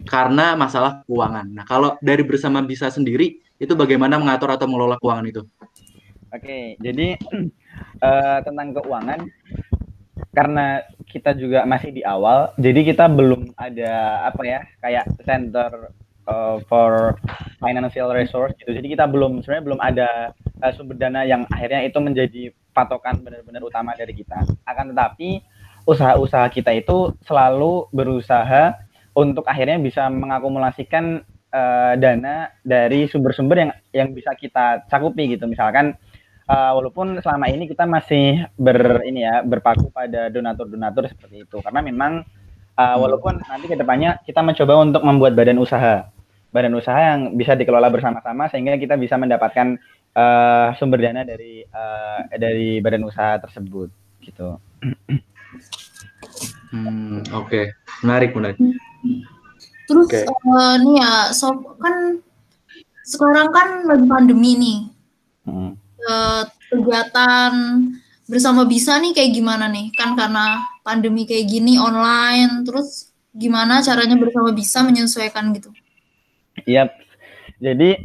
karena 0.05 0.53
masalah 0.53 1.01
keuangan. 1.09 1.47
Nah, 1.49 1.65
kalau 1.65 1.97
dari 2.05 2.21
bersama 2.27 2.61
bisa 2.61 2.93
sendiri 2.93 3.41
itu 3.57 3.73
bagaimana 3.73 4.21
mengatur 4.21 4.53
atau 4.53 4.69
mengelola 4.69 5.01
keuangan 5.01 5.27
itu? 5.27 5.43
Oke, 6.29 6.77
jadi 6.77 7.17
uh, 8.05 8.39
tentang 8.47 8.77
keuangan 8.77 9.25
karena 10.37 10.85
kita 11.09 11.33
juga 11.33 11.65
masih 11.65 11.97
di 11.97 12.03
awal, 12.05 12.53
jadi 12.61 12.85
kita 12.85 13.09
belum 13.09 13.57
ada 13.57 14.27
apa 14.29 14.43
ya 14.45 14.61
kayak 14.85 15.09
center 15.25 15.97
uh, 16.29 16.61
for 16.69 17.17
financial 17.57 18.13
resource 18.13 18.53
gitu. 18.61 18.77
Jadi 18.77 18.93
kita 18.93 19.09
belum 19.09 19.41
sebenarnya 19.41 19.65
belum 19.65 19.81
ada 19.81 20.09
uh, 20.61 20.73
sumber 20.77 21.01
dana 21.01 21.25
yang 21.25 21.49
akhirnya 21.49 21.89
itu 21.89 21.99
menjadi 22.05 22.43
patokan 22.77 23.25
benar-benar 23.25 23.65
utama 23.65 23.97
dari 23.97 24.13
kita. 24.13 24.45
Akan 24.69 24.93
tetapi 24.93 25.41
usaha-usaha 25.89 26.53
kita 26.53 26.75
itu 26.77 27.17
selalu 27.25 27.89
berusaha 27.95 28.77
untuk 29.17 29.49
akhirnya 29.49 29.81
bisa 29.81 30.13
mengakumulasikan 30.13 31.25
uh, 31.51 31.95
dana 31.97 32.53
dari 32.61 33.09
sumber-sumber 33.09 33.57
yang 33.57 33.73
yang 33.97 34.09
bisa 34.13 34.37
kita 34.37 34.85
cakupi 34.93 35.33
gitu. 35.33 35.49
Misalkan 35.49 35.97
uh, 36.47 36.73
walaupun 36.77 37.17
selama 37.25 37.49
ini 37.49 37.65
kita 37.65 37.89
masih 37.89 38.45
ber 38.61 39.01
ini 39.09 39.25
ya 39.25 39.41
berpaku 39.41 39.89
pada 39.89 40.29
donatur-donatur 40.29 41.09
seperti 41.09 41.49
itu 41.49 41.57
karena 41.65 41.81
memang 41.81 42.23
uh, 42.77 42.97
walaupun 43.01 43.41
nanti 43.41 43.67
ke 43.73 43.77
depannya 43.77 44.21
kita 44.23 44.45
mencoba 44.45 44.75
untuk 44.85 45.03
membuat 45.03 45.33
badan 45.33 45.59
usaha 45.59 46.13
badan 46.55 46.73
usaha 46.79 46.97
yang 46.97 47.37
bisa 47.37 47.53
dikelola 47.53 47.93
bersama-sama 47.93 48.49
sehingga 48.49 48.81
kita 48.81 48.97
bisa 48.97 49.21
mendapatkan 49.21 49.77
uh, 50.17 50.73
sumber 50.81 51.05
dana 51.05 51.21
dari 51.21 51.61
uh, 51.69 52.25
dari 52.33 52.81
badan 52.81 53.05
usaha 53.05 53.37
tersebut 53.37 53.93
gitu. 54.25 54.57
Hmm, 56.75 57.23
oke, 57.31 57.47
okay. 57.47 57.65
menarik 58.03 58.35
menarik. 58.35 58.59
Terus 59.87 60.09
okay. 60.11 60.27
uh, 60.27 60.75
nih 60.83 60.97
ya, 60.99 61.13
so 61.31 61.55
kan 61.79 62.19
sekarang 63.07 63.49
kan 63.55 63.69
lagi 63.87 64.07
pandemi 64.07 64.53
nih. 64.59 64.79
Hmm 65.47 65.87
uh, 66.07 66.43
kegiatan 66.71 67.53
bersama 68.27 68.67
bisa 68.67 68.99
nih 68.99 69.13
kayak 69.15 69.33
gimana 69.35 69.67
nih? 69.71 69.91
Kan 69.95 70.15
karena 70.19 70.67
pandemi 70.87 71.27
kayak 71.27 71.47
gini 71.51 71.79
online, 71.79 72.67
terus 72.67 73.11
gimana 73.35 73.83
caranya 73.83 74.17
bersama 74.17 74.51
bisa 74.55 74.83
menyesuaikan 74.87 75.53
gitu? 75.53 75.71
Iya, 76.65 76.89
yep. 76.89 76.91
jadi 77.61 78.01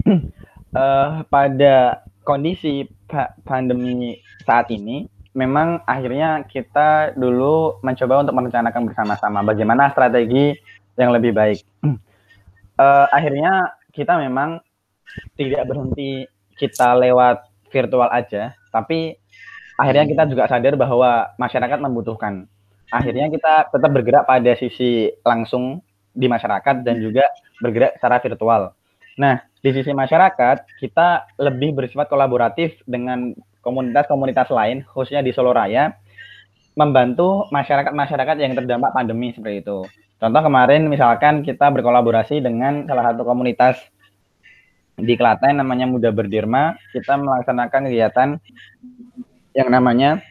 uh, 0.75 1.23
pada 1.33 2.03
kondisi 2.27 2.85
pa 3.07 3.33
pandemi 3.47 4.19
saat 4.43 4.69
ini, 4.69 5.07
memang 5.31 5.79
akhirnya 5.87 6.43
kita 6.43 7.15
dulu 7.15 7.79
mencoba 7.79 8.27
untuk 8.27 8.35
merencanakan 8.35 8.81
bersama-sama 8.91 9.39
bagaimana 9.47 9.91
strategi 9.91 10.55
yang 10.99 11.15
lebih 11.15 11.31
baik. 11.31 11.63
Uh, 12.75 13.07
akhirnya 13.17 13.71
kita 13.95 14.19
memang 14.19 14.59
tidak 15.35 15.67
berhenti 15.67 16.27
kita 16.55 16.95
lewat 16.99 17.47
virtual 17.71 18.07
aja, 18.11 18.55
tapi 18.71 19.15
akhirnya 19.79 20.05
kita 20.07 20.23
juga 20.27 20.47
sadar 20.51 20.75
bahwa 20.75 21.31
masyarakat 21.39 21.79
membutuhkan. 21.79 22.45
Akhirnya 22.91 23.31
kita 23.31 23.71
tetap 23.71 23.91
bergerak 23.91 24.27
pada 24.27 24.51
sisi 24.59 25.07
langsung 25.23 25.79
di 26.11 26.27
masyarakat 26.27 26.83
dan 26.83 26.99
juga 26.99 27.23
bergerak 27.63 27.95
secara 27.95 28.19
virtual. 28.19 28.61
Nah, 29.15 29.39
di 29.63 29.69
sisi 29.71 29.95
masyarakat, 29.95 30.79
kita 30.79 31.39
lebih 31.39 31.71
bersifat 31.75 32.11
kolaboratif 32.11 32.75
dengan 32.83 33.31
komunitas-komunitas 33.61 34.49
lain, 34.49 34.83
khususnya 34.89 35.21
di 35.21 35.31
Solo 35.33 35.53
Raya, 35.53 35.93
membantu 36.75 37.47
masyarakat-masyarakat 37.49 38.35
yang 38.41 38.53
terdampak 38.57 38.91
pandemi 38.93 39.33
seperti 39.33 39.65
itu. 39.65 39.85
Contoh 40.21 40.41
kemarin 40.45 40.85
misalkan 40.85 41.41
kita 41.41 41.69
berkolaborasi 41.73 42.45
dengan 42.45 42.85
salah 42.85 43.09
satu 43.09 43.25
komunitas 43.25 43.81
di 45.01 45.17
Klaten 45.17 45.57
namanya 45.57 45.89
Muda 45.89 46.13
Berdirma, 46.13 46.77
kita 46.93 47.17
melaksanakan 47.17 47.89
kegiatan 47.89 48.29
yang 49.57 49.69
namanya 49.73 50.21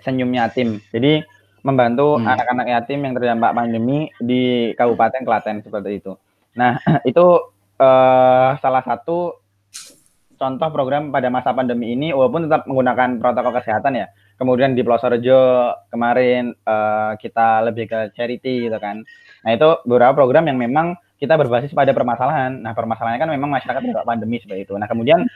Senyum 0.00 0.32
Yatim. 0.32 0.80
Jadi 0.88 1.20
membantu 1.60 2.16
hmm. 2.16 2.24
anak-anak 2.24 2.66
hmm. 2.66 2.74
yatim 2.74 2.98
yang 3.04 3.14
terdampak 3.18 3.52
pandemi 3.52 4.08
di 4.16 4.72
Kabupaten 4.72 5.22
Klaten 5.26 5.60
seperti 5.60 6.00
itu. 6.00 6.16
Nah, 6.56 6.80
itu 7.10 7.26
uh, 7.76 8.50
salah 8.56 8.82
satu 8.86 9.36
contoh 10.38 10.68
program 10.70 11.10
pada 11.10 11.28
masa 11.28 11.50
pandemi 11.52 11.92
ini 11.92 12.14
walaupun 12.14 12.46
tetap 12.46 12.64
menggunakan 12.70 13.18
protokol 13.18 13.52
kesehatan 13.58 13.98
ya. 13.98 14.06
Kemudian 14.38 14.78
di 14.78 14.86
Plosorjo 14.86 15.74
kemarin 15.90 16.54
uh, 16.62 17.18
kita 17.18 17.66
lebih 17.66 17.90
ke 17.90 18.14
charity 18.14 18.70
gitu 18.70 18.78
kan. 18.78 19.02
Nah, 19.42 19.50
itu 19.50 19.82
beberapa 19.82 20.14
program 20.14 20.46
yang 20.46 20.56
memang 20.56 20.94
kita 21.18 21.34
berbasis 21.34 21.74
pada 21.74 21.90
permasalahan. 21.90 22.62
Nah, 22.62 22.70
permasalahannya 22.70 23.20
kan 23.20 23.30
memang 23.34 23.50
masyarakat 23.50 23.82
tidak 23.82 24.06
pandemi 24.06 24.38
seperti 24.38 24.70
itu. 24.70 24.78
Nah, 24.78 24.86
kemudian 24.86 25.26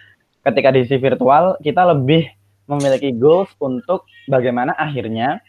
ketika 0.46 0.70
di 0.70 0.86
sisi 0.86 1.02
virtual 1.02 1.58
kita 1.58 1.82
lebih 1.90 2.30
memiliki 2.70 3.10
goals 3.14 3.50
untuk 3.58 4.06
bagaimana 4.30 4.74
akhirnya 4.78 5.42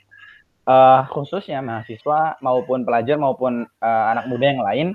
uh, 0.66 1.06
khususnya 1.14 1.62
mahasiswa 1.62 2.42
maupun 2.42 2.84
pelajar 2.84 3.22
maupun 3.22 3.70
uh, 3.80 4.06
anak 4.12 4.26
muda 4.30 4.46
yang 4.50 4.62
lain 4.66 4.88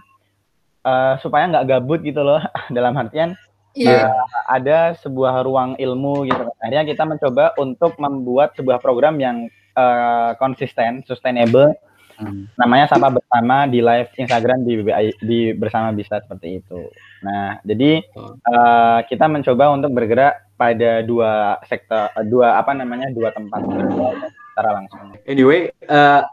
uh, 0.82 1.14
supaya 1.22 1.46
nggak 1.50 1.66
gabut 1.66 2.00
gitu 2.02 2.20
loh 2.22 2.42
dalam 2.76 2.94
artian 2.98 3.38
yeah. 3.76 3.88
Iya. 3.88 4.00
uh, 4.08 4.26
ada 4.48 4.78
sebuah 5.00 5.44
ruang 5.44 5.76
ilmu 5.76 6.28
gitu. 6.28 6.44
Akhirnya 6.62 6.84
kita 6.86 7.02
mencoba 7.04 7.52
untuk 7.60 7.96
membuat 8.00 8.54
sebuah 8.54 8.78
program 8.80 9.20
yang 9.20 9.48
uh, 9.76 10.36
konsisten, 10.38 11.04
sustainable 11.04 11.74
Hmm. 12.18 12.50
Namanya 12.58 12.90
Sapa 12.90 13.14
Bersama 13.14 13.70
di 13.70 13.78
live 13.78 14.10
Instagram 14.18 14.66
di 14.66 14.82
BBI, 14.82 15.06
di 15.22 15.40
Bersama 15.54 15.94
Bisa 15.94 16.18
seperti 16.18 16.58
itu. 16.58 16.90
Nah, 17.22 17.62
jadi 17.62 18.02
uh, 18.42 19.06
kita 19.06 19.30
mencoba 19.30 19.70
untuk 19.70 19.94
bergerak 19.94 20.50
pada 20.58 21.06
dua 21.06 21.62
sektor, 21.70 22.10
dua 22.26 22.58
apa 22.58 22.74
namanya, 22.74 23.06
dua 23.14 23.30
tempat 23.30 23.62
secara 23.62 24.70
langsung. 24.74 25.14
Anyway, 25.30 25.70
uh, 25.86 26.26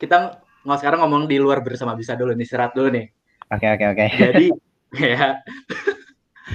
kita 0.00 0.40
nggak 0.64 0.78
sekarang 0.80 1.04
ngomong 1.04 1.28
di 1.28 1.36
luar 1.36 1.60
bersama 1.60 1.92
bisa 1.92 2.16
dulu 2.16 2.32
nih, 2.32 2.48
istirahat 2.48 2.72
dulu 2.72 2.88
nih. 2.88 3.12
Oke, 3.52 3.68
okay, 3.68 3.68
oke, 3.68 3.84
okay, 3.84 3.88
oke. 3.92 4.00
Okay. 4.00 4.08
Jadi, 4.32 4.46
ya, 5.12 5.28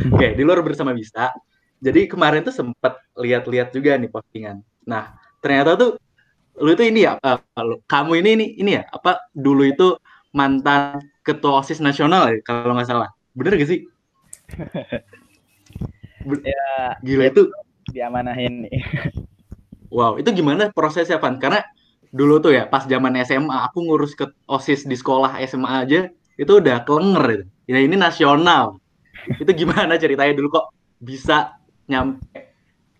oke, 0.09 0.17
okay, 0.17 0.29
di 0.35 0.43
luar 0.43 0.59
bersama 0.65 0.91
bisa. 0.91 1.31
Jadi 1.83 2.07
kemarin 2.07 2.43
tuh 2.47 2.55
sempat 2.55 2.99
lihat-lihat 3.19 3.75
juga 3.75 3.99
nih 3.99 4.07
postingan. 4.07 4.63
Nah, 4.87 5.15
ternyata 5.43 5.75
tuh 5.75 5.91
lu 6.59 6.69
itu 6.71 6.85
ini 6.85 7.03
ya 7.03 7.17
uh, 7.19 7.41
kamu 7.89 8.21
ini 8.21 8.29
ini 8.37 8.45
ini 8.61 8.71
ya 8.77 8.83
apa 8.93 9.25
dulu 9.33 9.65
itu 9.65 9.97
mantan 10.37 11.01
ketua 11.25 11.65
osis 11.65 11.81
nasional 11.81 12.29
ya 12.29 12.39
kalau 12.45 12.77
nggak 12.77 12.87
salah. 12.87 13.09
Bener 13.33 13.57
gak 13.57 13.69
sih? 13.69 13.81
Ya 16.23 16.95
gila 17.03 17.27
itu. 17.27 17.51
diamanahin 17.91 18.63
nih. 18.63 18.79
Wow 19.91 20.15
itu 20.15 20.31
gimana 20.31 20.71
prosesnya 20.71 21.19
Van? 21.19 21.35
Karena 21.35 21.59
dulu 22.15 22.39
tuh 22.39 22.55
ya 22.55 22.63
pas 22.63 22.87
zaman 22.87 23.11
SMA 23.27 23.51
aku 23.67 23.83
ngurus 23.83 24.15
ke 24.15 24.31
osis 24.47 24.87
di 24.87 24.95
sekolah 24.95 25.35
SMA 25.43 25.67
aja 25.83 26.07
itu 26.39 26.51
udah 26.63 26.87
kelenger 26.87 27.25
itu. 27.27 27.45
Ya 27.67 27.83
ini 27.83 27.99
nasional 27.99 28.79
itu 29.41 29.51
gimana 29.65 29.95
ceritanya 29.99 30.33
dulu 30.35 30.59
kok 30.59 30.65
bisa 30.99 31.57
nyampe 31.87 32.23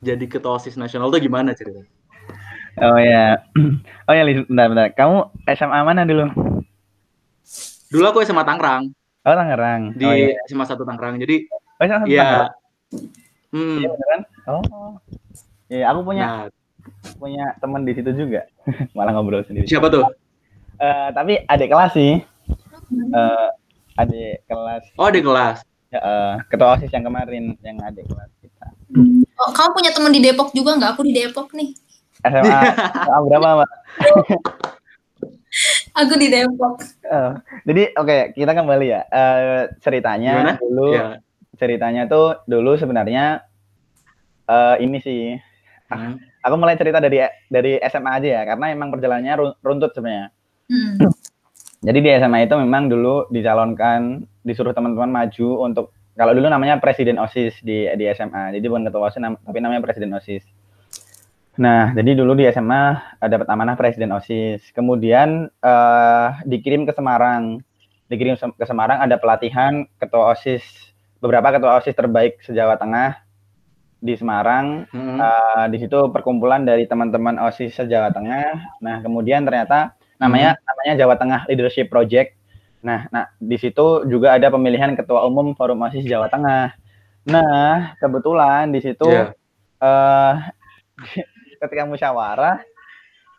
jadi 0.04 0.26
ketua 0.28 0.60
osis 0.60 0.76
nasional 0.76 1.08
tuh 1.08 1.24
gimana 1.24 1.56
ceritanya 1.56 1.90
Oh 2.82 2.98
ya. 2.98 3.38
Oh 4.10 4.12
ya, 4.12 4.26
bentar, 4.26 4.68
bentar. 4.68 4.88
Kamu 4.98 5.30
SMA 5.46 5.80
mana 5.86 6.04
dulu? 6.04 6.26
Dulu 7.94 8.06
aku 8.10 8.26
SMA 8.26 8.44
Tangerang. 8.44 8.90
Oh, 9.24 9.36
Tangerang. 9.38 9.94
Di 9.94 10.04
oh, 10.04 10.12
iya. 10.12 10.36
SMA 10.50 10.66
satu 10.66 10.84
Tangerang. 10.84 11.22
Jadi 11.22 11.46
Oh, 11.80 11.84
SMA 11.86 12.10
ya, 12.10 12.20
Tangerang. 12.20 12.54
Hmm. 13.54 13.78
Iya, 13.80 13.88
beneran? 13.94 14.22
Oh. 14.50 14.92
Iya, 15.70 15.86
aku 15.94 16.00
punya 16.02 16.26
nah, 16.26 16.46
punya 17.22 17.46
teman 17.62 17.86
di 17.86 17.94
situ 17.94 18.12
juga. 18.12 18.50
Malah 18.98 19.12
ngobrol 19.14 19.46
sendiri. 19.46 19.70
Siapa 19.70 19.88
tuh? 19.94 20.04
Uh, 20.82 21.10
tapi 21.14 21.46
adik 21.46 21.70
kelas 21.70 21.94
sih. 21.94 22.20
Uh, 23.14 23.48
adik 24.02 24.42
kelas. 24.50 24.84
Oh, 24.98 25.08
adik 25.08 25.24
kelas. 25.24 25.62
Ya, 25.94 26.02
uh, 26.02 26.34
ketua 26.50 26.74
OSIS 26.74 26.90
yang 26.90 27.06
kemarin 27.06 27.54
yang 27.62 27.78
adik 27.86 28.10
kelas 28.10 28.34
kita. 28.42 28.66
Oh, 29.38 29.54
kamu 29.54 29.70
punya 29.78 29.92
teman 29.94 30.10
di 30.10 30.26
Depok 30.26 30.50
juga 30.50 30.74
nggak? 30.74 30.98
Aku 30.98 31.06
di 31.06 31.14
Depok 31.14 31.54
nih. 31.54 31.70
SMA, 32.26 32.60
SMA 33.06 33.20
berapa, 33.30 33.48
Mbak? 33.62 33.72
Aku 36.02 36.14
di 36.18 36.28
Depok. 36.34 36.82
Uh, 37.06 37.38
jadi 37.62 37.94
oke, 37.94 38.10
okay, 38.10 38.22
kita 38.34 38.58
kembali 38.58 38.86
ya. 38.90 39.02
Uh, 39.14 39.70
ceritanya 39.86 40.34
Gimana? 40.34 40.54
dulu 40.58 40.88
ya. 40.98 41.22
ceritanya 41.62 42.10
tuh 42.10 42.42
dulu 42.50 42.74
sebenarnya 42.74 43.46
uh, 44.50 44.82
ini 44.82 44.98
sih. 44.98 45.38
Hmm. 45.94 46.18
Aku 46.42 46.58
mulai 46.58 46.74
cerita 46.74 46.98
dari 46.98 47.22
dari 47.54 47.78
SMA 47.86 48.18
aja 48.18 48.42
ya, 48.42 48.42
karena 48.50 48.74
emang 48.74 48.90
perjalanannya 48.90 49.62
runtut 49.62 49.94
sebenarnya. 49.94 50.34
Hmm. 50.66 50.98
Jadi 51.86 52.00
di 52.02 52.10
SMA 52.18 52.50
itu 52.50 52.58
memang 52.58 52.90
dulu 52.90 53.30
dicalonkan, 53.30 54.26
disuruh 54.44 54.76
teman-teman 54.76 55.10
maju 55.10 55.48
untuk 55.66 55.96
kalau 56.14 56.38
dulu 56.38 56.46
namanya 56.46 56.78
presiden 56.78 57.18
OSIS 57.18 57.58
di 57.66 57.90
di 57.98 58.06
SMA. 58.14 58.54
Jadi 58.54 58.66
bukan 58.70 58.86
ketua 58.86 59.10
OSIS 59.10 59.24
tapi 59.24 59.58
namanya 59.58 59.82
presiden 59.82 60.14
OSIS. 60.14 60.46
Nah, 61.54 61.94
jadi 61.94 62.18
dulu 62.18 62.34
di 62.34 62.50
SMA 62.50 62.84
uh, 63.22 63.30
dapat 63.30 63.46
amanah 63.50 63.78
presiden 63.78 64.10
OSIS. 64.10 64.74
Kemudian 64.74 65.50
uh, 65.62 66.28
dikirim 66.50 66.86
ke 66.90 66.94
Semarang. 66.94 67.62
Dikirim 68.10 68.38
ke 68.38 68.66
Semarang 68.66 69.02
ada 69.02 69.18
pelatihan 69.22 69.86
ketua 70.02 70.34
OSIS. 70.34 70.66
Beberapa 71.22 71.54
ketua 71.54 71.78
OSIS 71.78 71.94
terbaik 71.94 72.42
se-Jawa 72.42 72.78
Tengah 72.82 73.22
di 74.02 74.14
Semarang. 74.18 74.90
Hmm. 74.90 75.18
Uh, 75.22 75.66
di 75.70 75.78
situ 75.78 76.10
perkumpulan 76.10 76.66
dari 76.66 76.90
teman-teman 76.90 77.38
OSIS 77.38 77.78
se-Jawa 77.78 78.10
Tengah. 78.10 78.82
Nah, 78.82 79.06
kemudian 79.06 79.46
ternyata 79.46 79.94
namanya 80.18 80.58
hmm. 80.58 80.66
namanya 80.66 80.94
Jawa 81.06 81.16
Tengah 81.22 81.42
Leadership 81.50 81.94
Project. 81.94 82.34
Nah, 82.84 83.08
nah 83.10 83.32
di 83.40 83.56
situ 83.56 84.04
juga 84.12 84.36
ada 84.36 84.52
pemilihan 84.52 84.94
ketua 85.00 85.24
umum 85.24 85.56
Forum 85.56 85.82
OSIS 85.88 86.04
Jawa 86.04 86.28
Tengah. 86.28 86.76
Nah, 87.24 87.96
kebetulan 88.04 88.70
di 88.76 88.84
situ 88.84 89.08
yeah. 89.08 89.32
uh, 89.80 90.36
ketika 91.64 91.88
musyawarah 91.88 92.60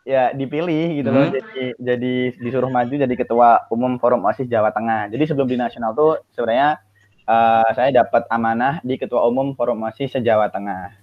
ya 0.05 0.29
dipilih 0.37 1.01
gitu 1.01 1.09
loh 1.09 1.25
hmm. 1.25 1.33
jadi 1.33 1.63
jadi 1.81 2.13
disuruh 2.37 2.69
maju 2.69 2.93
jadi 2.93 3.15
ketua 3.17 3.65
umum 3.73 3.97
forum 3.97 4.21
osis 4.29 4.45
Jawa 4.45 4.69
Tengah 4.69 5.09
jadi 5.09 5.25
sebelum 5.25 5.49
di 5.49 5.57
nasional 5.57 5.97
tuh 5.97 6.21
sebenarnya 6.29 6.77
uh, 7.25 7.65
saya 7.73 7.89
dapat 7.89 8.29
amanah 8.29 8.85
di 8.85 9.01
ketua 9.01 9.25
umum 9.25 9.57
forum 9.57 9.81
osis 9.89 10.13
Jawa 10.21 10.53
Tengah 10.53 10.93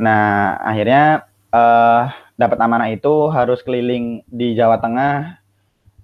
nah 0.00 0.56
akhirnya 0.64 1.28
uh, 1.52 2.08
dapat 2.40 2.56
amanah 2.56 2.88
itu 2.88 3.28
harus 3.28 3.60
keliling 3.60 4.24
di 4.32 4.56
Jawa 4.56 4.80
Tengah 4.80 5.41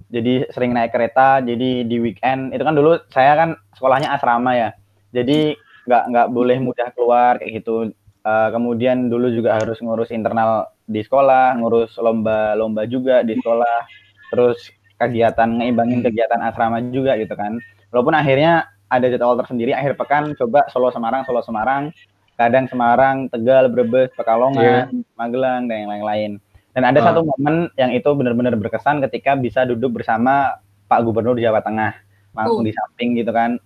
jadi 0.08 0.48
sering 0.52 0.72
naik 0.72 0.92
kereta 0.92 1.40
jadi 1.44 1.84
di 1.84 1.96
weekend 2.00 2.52
itu 2.56 2.64
kan 2.64 2.74
dulu 2.76 3.00
saya 3.12 3.36
kan 3.36 3.50
sekolahnya 3.76 4.12
asrama 4.12 4.56
ya 4.56 4.70
jadi 5.12 5.56
nggak 5.88 6.02
nggak 6.12 6.28
boleh 6.32 6.56
mudah 6.60 6.88
keluar 6.92 7.40
kayak 7.40 7.64
gitu 7.64 7.92
Uh, 8.28 8.52
kemudian 8.52 9.08
dulu 9.08 9.32
juga 9.32 9.56
harus 9.56 9.80
ngurus 9.80 10.12
internal 10.12 10.68
di 10.84 11.00
sekolah, 11.00 11.56
ngurus 11.56 11.96
lomba-lomba 11.96 12.84
juga 12.84 13.24
di 13.24 13.32
sekolah, 13.38 13.88
terus 14.28 14.68
kegiatan 15.00 15.48
ngeimbangin 15.48 16.04
kegiatan 16.04 16.36
asrama 16.44 16.82
juga 16.92 17.16
gitu 17.16 17.32
kan. 17.32 17.56
Walaupun 17.88 18.12
akhirnya 18.12 18.68
ada 18.92 19.08
jadwal 19.08 19.38
tersendiri 19.40 19.72
akhir 19.72 19.96
pekan 19.96 20.36
coba 20.36 20.68
Solo 20.68 20.92
Semarang, 20.92 21.24
Solo 21.24 21.40
Semarang, 21.40 21.88
kadang 22.36 22.68
Semarang, 22.68 23.32
Tegal, 23.32 23.72
Brebes, 23.72 24.12
Pekalongan, 24.12 24.92
yeah. 24.92 25.16
Magelang 25.16 25.64
dan 25.64 25.88
yang 25.88 25.90
lain-lain. 25.96 26.30
Dan 26.78 26.94
ada 26.94 27.02
uh. 27.02 27.06
satu 27.10 27.26
momen 27.26 27.66
yang 27.74 27.90
itu 27.90 28.06
benar-benar 28.14 28.54
berkesan 28.54 29.02
ketika 29.02 29.34
bisa 29.34 29.66
duduk 29.66 29.98
bersama 29.98 30.62
Pak 30.86 31.02
Gubernur 31.02 31.34
Jawa 31.34 31.58
Tengah 31.58 31.90
langsung 32.38 32.62
uh. 32.62 32.66
di 32.70 32.70
samping 32.70 33.18
gitu 33.18 33.34
kan 33.34 33.58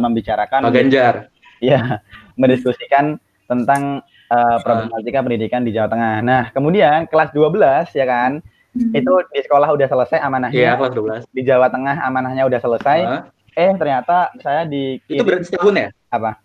membicarakan 0.00 0.64
Pak 0.64 0.72
Ganjar. 0.72 1.28
Iya, 1.60 2.00
mendiskusikan 2.40 3.20
tentang 3.44 4.00
uh, 4.32 4.56
problematika 4.64 5.20
pendidikan 5.20 5.68
di 5.68 5.76
Jawa 5.76 5.92
Tengah. 5.92 6.24
Nah, 6.24 6.48
kemudian 6.56 7.04
kelas 7.12 7.28
12 7.36 7.92
ya 7.92 8.08
kan, 8.08 8.40
hmm. 8.72 8.96
itu 8.96 9.12
di 9.36 9.40
sekolah 9.44 9.68
udah 9.76 9.84
selesai 9.92 10.24
amanahnya. 10.24 10.56
Iya, 10.56 10.72
kelas 10.80 10.96
12. 11.28 11.36
Di 11.36 11.42
Jawa 11.44 11.68
Tengah 11.68 12.00
amanahnya 12.00 12.48
udah 12.48 12.56
selesai. 12.56 12.98
Uh. 13.04 13.22
Eh, 13.52 13.76
ternyata 13.76 14.32
saya 14.40 14.64
di 14.64 14.96
Itu 15.04 15.28
berarti 15.28 15.52
setahun 15.52 15.76
ya? 15.76 15.88
Apa? 16.08 16.40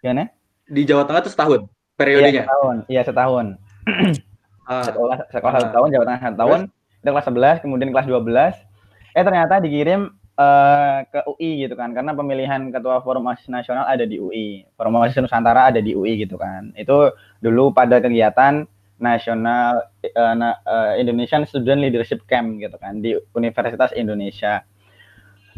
Gimana? 0.00 0.32
Di 0.64 0.88
Jawa 0.88 1.04
Tengah 1.04 1.20
itu 1.20 1.36
setahun 1.36 1.60
periodenya. 2.00 2.32
Iya, 2.32 2.42
setahun. 2.48 2.76
Iya, 2.88 3.02
setahun. 3.04 3.46
uh. 4.68 4.84
Sekolah 4.84 5.16
sekolah 5.32 5.52
uh. 5.56 5.60
satu 5.64 5.72
tahun, 5.72 5.88
Jawa 5.96 6.04
Tengah 6.04 6.22
satu 6.22 6.36
tahun. 6.36 6.60
Itu 6.98 7.08
kelas 7.10 7.26
11, 7.58 7.64
kemudian 7.64 7.88
kelas 7.90 8.06
12. 8.06 9.16
Eh, 9.16 9.24
ternyata 9.24 9.58
dikirim 9.58 10.14
uh, 10.38 10.98
ke 11.10 11.20
UI 11.26 11.66
gitu 11.66 11.74
kan 11.74 11.90
karena 11.90 12.14
pemilihan 12.14 12.70
ketua 12.70 13.02
forum 13.02 13.26
osis 13.28 13.50
nasional 13.50 13.84
ada 13.84 14.06
di 14.06 14.16
UI 14.22 14.62
forum 14.78 15.02
osis 15.02 15.18
nusantara 15.18 15.74
ada 15.74 15.82
di 15.82 15.92
UI 15.92 16.22
gitu 16.22 16.38
kan 16.38 16.70
itu 16.78 17.10
dulu 17.42 17.74
pada 17.74 17.98
kegiatan 17.98 18.64
nasional 18.98 19.90
uh, 20.14 20.34
uh, 20.66 20.92
Indonesian 20.98 21.46
Student 21.46 21.82
Leadership 21.82 22.22
Camp 22.30 22.58
gitu 22.62 22.78
kan 22.78 23.02
di 23.02 23.18
Universitas 23.34 23.90
Indonesia 23.98 24.62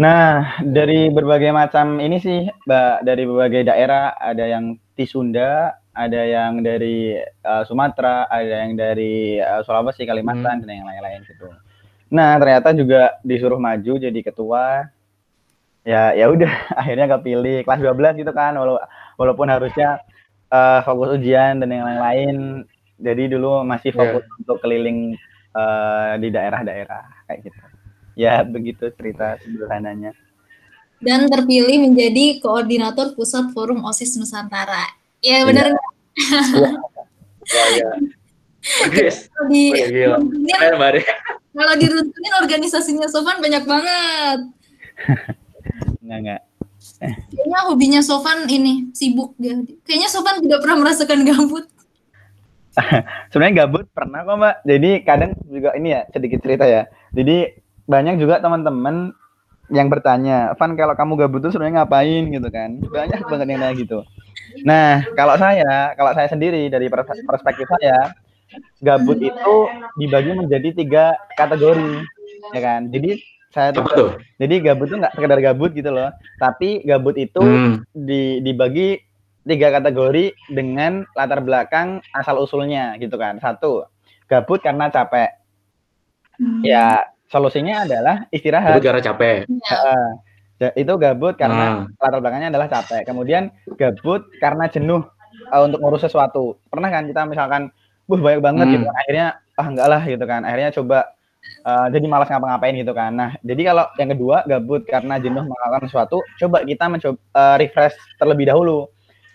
nah 0.01 0.57
dari 0.65 1.13
berbagai 1.13 1.53
macam 1.53 2.01
ini 2.01 2.17
sih 2.17 2.49
mbak 2.49 3.05
dari 3.05 3.29
berbagai 3.29 3.69
daerah 3.69 4.17
ada 4.17 4.49
yang 4.49 4.81
di 4.97 5.05
Sunda 5.05 5.77
ada 5.91 6.23
yang 6.23 6.63
dari 6.63 7.19
uh, 7.43 7.63
Sumatera 7.67 8.31
ada 8.31 8.67
yang 8.67 8.79
dari 8.79 9.43
uh, 9.43 9.63
Sulawesi 9.67 10.07
Kalimantan 10.07 10.63
hmm. 10.63 10.67
dan 10.67 10.75
yang 10.83 10.89
lain-lain 10.89 11.23
gitu 11.27 11.51
Nah, 12.11 12.35
ternyata 12.43 12.75
juga 12.75 13.15
disuruh 13.23 13.63
maju 13.63 13.95
jadi 13.97 14.21
ketua. 14.21 14.91
Ya, 15.87 16.13
ya 16.13 16.27
udah 16.29 16.51
akhirnya 16.83 17.07
kepilih 17.17 17.57
kelas 17.65 17.81
12 17.81 18.21
gitu 18.21 18.33
kan 18.37 18.53
wala 18.59 18.85
walaupun 19.17 19.49
harusnya 19.49 20.03
uh, 20.53 20.85
fokus 20.85 21.17
ujian 21.17 21.63
dan 21.63 21.71
yang 21.71 21.87
lain-lain. 21.87 22.37
Jadi 23.01 23.33
dulu 23.33 23.65
masih 23.65 23.97
fokus 23.97 24.27
yeah. 24.27 24.39
untuk 24.45 24.61
keliling 24.61 25.17
uh, 25.57 26.21
di 26.21 26.29
daerah-daerah 26.29 27.25
kayak 27.31 27.49
gitu. 27.49 27.61
Ya, 28.19 28.45
begitu 28.45 28.93
cerita 28.93 29.41
sederhananya. 29.41 30.13
Dan 31.01 31.33
terpilih 31.33 31.81
menjadi 31.81 32.45
koordinator 32.45 33.17
pusat 33.17 33.49
forum 33.57 33.81
OSIS 33.89 34.21
Nusantara. 34.21 35.00
Ya 35.21 35.45
benar 35.45 35.65
nggak? 35.73 35.89
Iya. 36.51 36.71
Ya, 37.51 37.65
ya. 37.77 37.91
Yes. 38.93 39.33
Di, 39.49 39.73
kalau 41.51 41.75
diruntuhin 41.81 42.35
organisasinya 42.45 43.09
Sofan 43.09 43.41
banyak 43.41 43.65
banget. 43.65 44.39
enggak, 46.05 46.19
enggak. 46.21 46.41
Kayaknya 47.01 47.61
hobinya 47.69 48.01
Sofan 48.05 48.45
ini 48.49 48.93
sibuk 48.93 49.33
dia. 49.41 49.57
Kayaknya 49.85 50.09
Sofan 50.13 50.45
tidak 50.45 50.61
pernah 50.61 50.77
merasakan 50.85 51.25
gabut. 51.25 51.65
Sebenarnya 53.33 53.65
gabut 53.65 53.85
pernah 53.91 54.23
kok 54.25 54.37
mbak. 54.37 54.57
Jadi 54.65 54.91
kadang 55.03 55.33
juga 55.49 55.75
ini 55.75 55.89
ya 55.97 56.01
sedikit 56.13 56.39
cerita 56.45 56.65
ya. 56.69 56.87
Jadi 57.17 57.57
banyak 57.89 58.21
juga 58.21 58.39
teman-teman 58.39 59.11
yang 59.71 59.87
bertanya, 59.87 60.55
Van 60.59 60.75
kalau 60.75 60.95
kamu 60.99 61.13
gabut 61.27 61.41
tuh 61.47 61.51
sebenarnya 61.55 61.83
ngapain 61.83 62.25
gitu 62.31 62.49
kan? 62.51 62.79
Banyak 62.83 63.21
banget 63.27 63.47
yang 63.51 63.61
nanya 63.63 63.75
gitu. 63.79 63.99
Nah 64.67 65.07
kalau 65.15 65.35
saya, 65.37 65.95
kalau 65.95 66.13
saya 66.15 66.29
sendiri 66.31 66.69
dari 66.69 66.87
perspektif 67.27 67.67
saya, 67.79 68.15
gabut 68.83 69.19
itu 69.21 69.57
dibagi 70.01 70.33
menjadi 70.35 70.69
tiga 70.75 71.05
kategori, 71.39 72.03
ya 72.55 72.61
kan? 72.61 72.91
Jadi 72.91 73.21
saya 73.51 73.75
tuh, 73.75 73.83
tuh? 73.91 74.11
jadi 74.39 74.63
gabut 74.63 74.87
itu 74.87 74.97
nggak 75.03 75.15
sekedar 75.19 75.39
gabut 75.43 75.75
gitu 75.75 75.91
loh, 75.91 76.15
tapi 76.39 76.87
gabut 76.87 77.19
itu 77.19 77.43
hmm. 77.43 77.83
di, 77.91 78.39
dibagi 78.47 79.03
tiga 79.43 79.75
kategori 79.75 80.31
dengan 80.47 81.03
latar 81.19 81.43
belakang 81.43 81.99
asal 82.15 82.39
usulnya 82.39 82.95
gitu 83.03 83.19
kan. 83.19 83.43
Satu, 83.43 83.91
gabut 84.31 84.63
karena 84.63 84.87
capek. 84.87 85.35
Hmm. 86.39 86.63
Ya 86.63 87.11
solusinya 87.27 87.87
adalah 87.87 88.31
istirahat. 88.31 88.79
Gabut 88.79 88.87
karena 88.87 89.03
capek. 89.03 89.37
Uh, 89.51 90.11
itu 90.77 90.93
gabut 91.01 91.35
karena 91.41 91.89
hmm. 91.89 91.97
latar 91.97 92.21
belakangnya 92.21 92.49
adalah 92.53 92.69
capek. 92.69 93.09
Kemudian 93.09 93.49
gabut 93.81 94.29
karena 94.43 94.69
jenuh 94.69 95.09
uh, 95.49 95.61
untuk 95.65 95.81
ngurus 95.81 96.05
sesuatu. 96.05 96.61
Pernah 96.69 96.93
kan 96.93 97.09
kita 97.09 97.25
misalkan, 97.25 97.73
buh 98.05 98.21
banyak 98.21 98.45
banget 98.45 98.67
hmm. 98.69 98.75
gitu. 98.77 98.89
Akhirnya 98.93 99.27
ah 99.57 99.67
enggak 99.67 99.89
lah 99.89 100.03
gitu 100.05 100.25
kan. 100.29 100.41
Akhirnya 100.45 100.71
coba 100.77 100.99
uh, 101.65 101.87
jadi 101.89 102.07
malas 102.07 102.29
ngapa-ngapain 102.29 102.75
gitu 102.77 102.93
kan. 102.93 103.11
Nah, 103.17 103.31
jadi 103.41 103.73
kalau 103.73 103.85
yang 103.97 104.11
kedua 104.13 104.37
gabut 104.45 104.83
karena 104.85 105.17
jenuh 105.17 105.45
melakukan 105.49 105.83
sesuatu, 105.89 106.21
coba 106.37 106.63
kita 106.69 106.85
mencoba 106.93 107.17
uh, 107.33 107.57
refresh 107.57 107.97
terlebih 108.21 108.53
dahulu. 108.53 108.91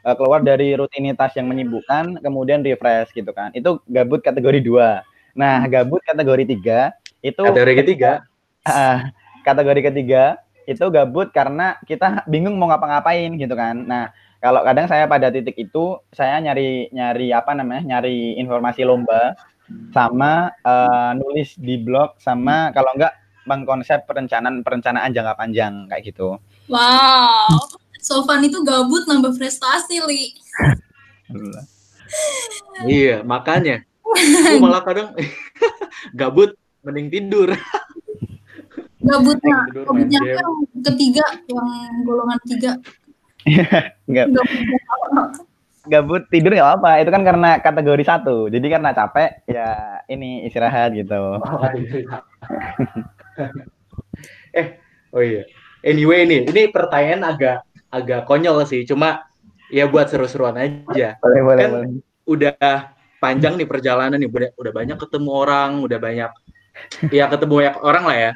Uh, 0.06 0.14
keluar 0.14 0.46
dari 0.46 0.78
rutinitas 0.78 1.34
yang 1.34 1.50
menyibukkan, 1.50 2.22
kemudian 2.22 2.62
refresh 2.62 3.10
gitu 3.18 3.34
kan. 3.34 3.50
Itu 3.58 3.82
gabut 3.90 4.22
kategori 4.22 4.62
dua. 4.62 5.02
Nah, 5.34 5.66
gabut 5.66 6.00
kategori 6.06 6.46
tiga 6.46 6.94
itu 7.26 7.42
kategori 7.42 7.74
ketiga 7.82 8.22
uh, 8.70 9.10
kategori 9.42 9.82
ketiga 9.90 10.38
itu 10.65 10.86
gabut 10.91 11.30
karena 11.32 11.78
kita 11.86 12.25
bingung 12.30 12.58
mau 12.58 12.69
ngapa-ngapain 12.69 13.34
gitu 13.38 13.54
kan. 13.54 13.86
Nah 13.86 14.12
kalau 14.43 14.62
kadang 14.62 14.86
saya 14.86 15.10
pada 15.10 15.34
titik 15.34 15.58
itu 15.58 15.97
saya 16.13 16.38
nyari 16.41 16.89
nyari 16.93 17.34
apa 17.34 17.56
namanya 17.58 17.97
nyari 17.97 18.38
informasi 18.38 18.86
lomba 18.86 19.34
sama 19.89 20.54
uh, 20.62 21.17
nulis 21.17 21.58
di 21.58 21.82
blog 21.82 22.17
sama 22.21 22.69
kalau 22.75 22.93
enggak 22.93 23.13
konsep 23.65 24.06
perencanaan 24.10 24.65
perencanaan 24.65 25.13
jangka 25.13 25.34
panjang 25.38 25.89
kayak 25.89 26.13
gitu. 26.13 26.38
Wow 26.69 27.49
Sofan 28.06 28.45
itu 28.45 28.62
gabut 28.62 29.10
nambah 29.10 29.34
prestasi 29.34 29.97
li. 30.06 30.38
Iya 32.86 33.25
makanya. 33.25 33.82
Malah 34.62 34.86
kadang 34.86 35.10
gabut 36.19 36.54
mending 36.86 37.10
tidur 37.10 37.49
gabutnya 39.06 39.58
gabutnya 39.86 40.22
yang 40.26 40.54
ketiga 40.82 41.26
yang 41.46 41.68
golongan 42.04 42.39
tiga. 42.50 42.72
Nggak. 44.10 44.26
Gabut 45.86 46.26
tidur 46.34 46.58
nggak 46.58 46.82
apa 46.82 46.91
itu 46.98 47.10
kan 47.13 47.22
karena 47.22 47.50
kategori 47.62 48.04
satu. 48.04 48.50
Jadi 48.50 48.65
karena 48.74 48.89
capek 48.89 49.46
ya 49.46 50.02
ini 50.10 50.50
istirahat 50.50 50.98
gitu. 50.98 51.38
Oh, 51.38 51.70
iya. 51.78 52.26
eh 54.60 54.68
oh 55.13 55.22
iya. 55.22 55.46
Anyway 55.86 56.26
nih 56.26 56.50
ini 56.50 56.62
pertanyaan 56.74 57.22
agak 57.30 57.58
agak 57.94 58.26
konyol 58.26 58.65
sih. 58.65 58.82
Cuma 58.89 59.30
ya 59.70 59.86
buat 59.86 60.10
seru-seruan 60.10 60.58
aja. 60.58 61.22
Boleh, 61.22 61.41
boleh, 61.46 61.62
kan 61.62 61.72
boleh. 61.78 61.89
udah 62.26 62.54
panjang 63.22 63.54
nih 63.54 63.70
perjalanan 63.70 64.18
nih. 64.18 64.30
Udah 64.30 64.50
udah 64.58 64.72
banyak 64.74 64.98
ketemu 64.98 65.30
orang 65.30 65.70
udah 65.86 66.00
banyak 66.02 66.32
ya 67.14 67.26
ketemu 67.32 67.54
banyak 67.62 67.76
orang 67.82 68.04
lah 68.06 68.18
ya. 68.18 68.32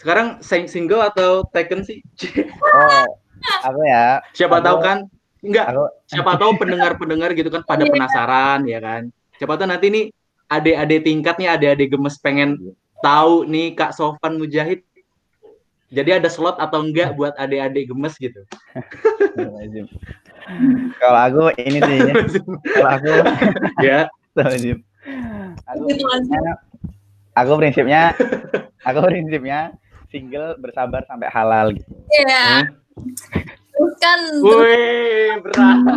Sekarang 0.00 0.40
single 0.42 1.04
atau 1.04 1.44
taken 1.52 1.84
sih? 1.84 2.00
oh, 2.60 3.06
apa 3.64 3.82
ya? 3.84 4.06
Siapa 4.32 4.60
aku, 4.60 4.66
tahu 4.66 4.76
kan? 4.80 4.98
Enggak. 5.40 5.66
Aku, 5.72 5.84
siapa 6.08 6.32
tahu 6.36 6.52
pendengar-pendengar 6.60 7.30
gitu 7.36 7.48
kan 7.52 7.62
pada 7.64 7.84
iya. 7.84 7.92
penasaran 7.92 8.60
ya 8.64 8.78
kan. 8.80 9.02
Siapa 9.36 9.56
tahu 9.56 9.68
nanti 9.68 9.86
nih 9.92 10.04
adik-adik 10.50 11.00
tingkat 11.04 11.34
nih 11.38 11.48
adik-adik 11.48 11.88
gemes 11.94 12.16
pengen 12.20 12.58
tahu 13.00 13.48
nih 13.48 13.72
Kak 13.78 13.96
Sofan 13.96 14.36
Mujahid 14.36 14.84
jadi 15.90 16.22
ada 16.22 16.30
slot 16.30 16.54
atau 16.62 16.86
enggak 16.86 17.18
buat 17.18 17.34
adik-adik 17.34 17.90
gemes 17.90 18.14
gitu. 18.14 18.46
Kalau 21.02 21.20
aku 21.26 21.42
ini 21.58 21.78
sih, 21.82 21.98
kalau 22.78 22.90
aku 22.94 23.10
ya. 23.82 24.06
Aku 24.38 24.54
aku 25.66 25.82
prinsipnya 27.34 28.14
aku 28.88 28.98
prinsipnya 29.06 29.74
single 30.10 30.58
bersabar 30.58 31.06
sampai 31.06 31.28
halal 31.30 31.72
gitu. 31.74 31.90
Iya. 32.10 32.26
Yeah. 32.26 32.60
Hmm? 32.66 32.80
kan. 34.00 34.20
Wih, 34.44 35.40
berat. 35.40 35.78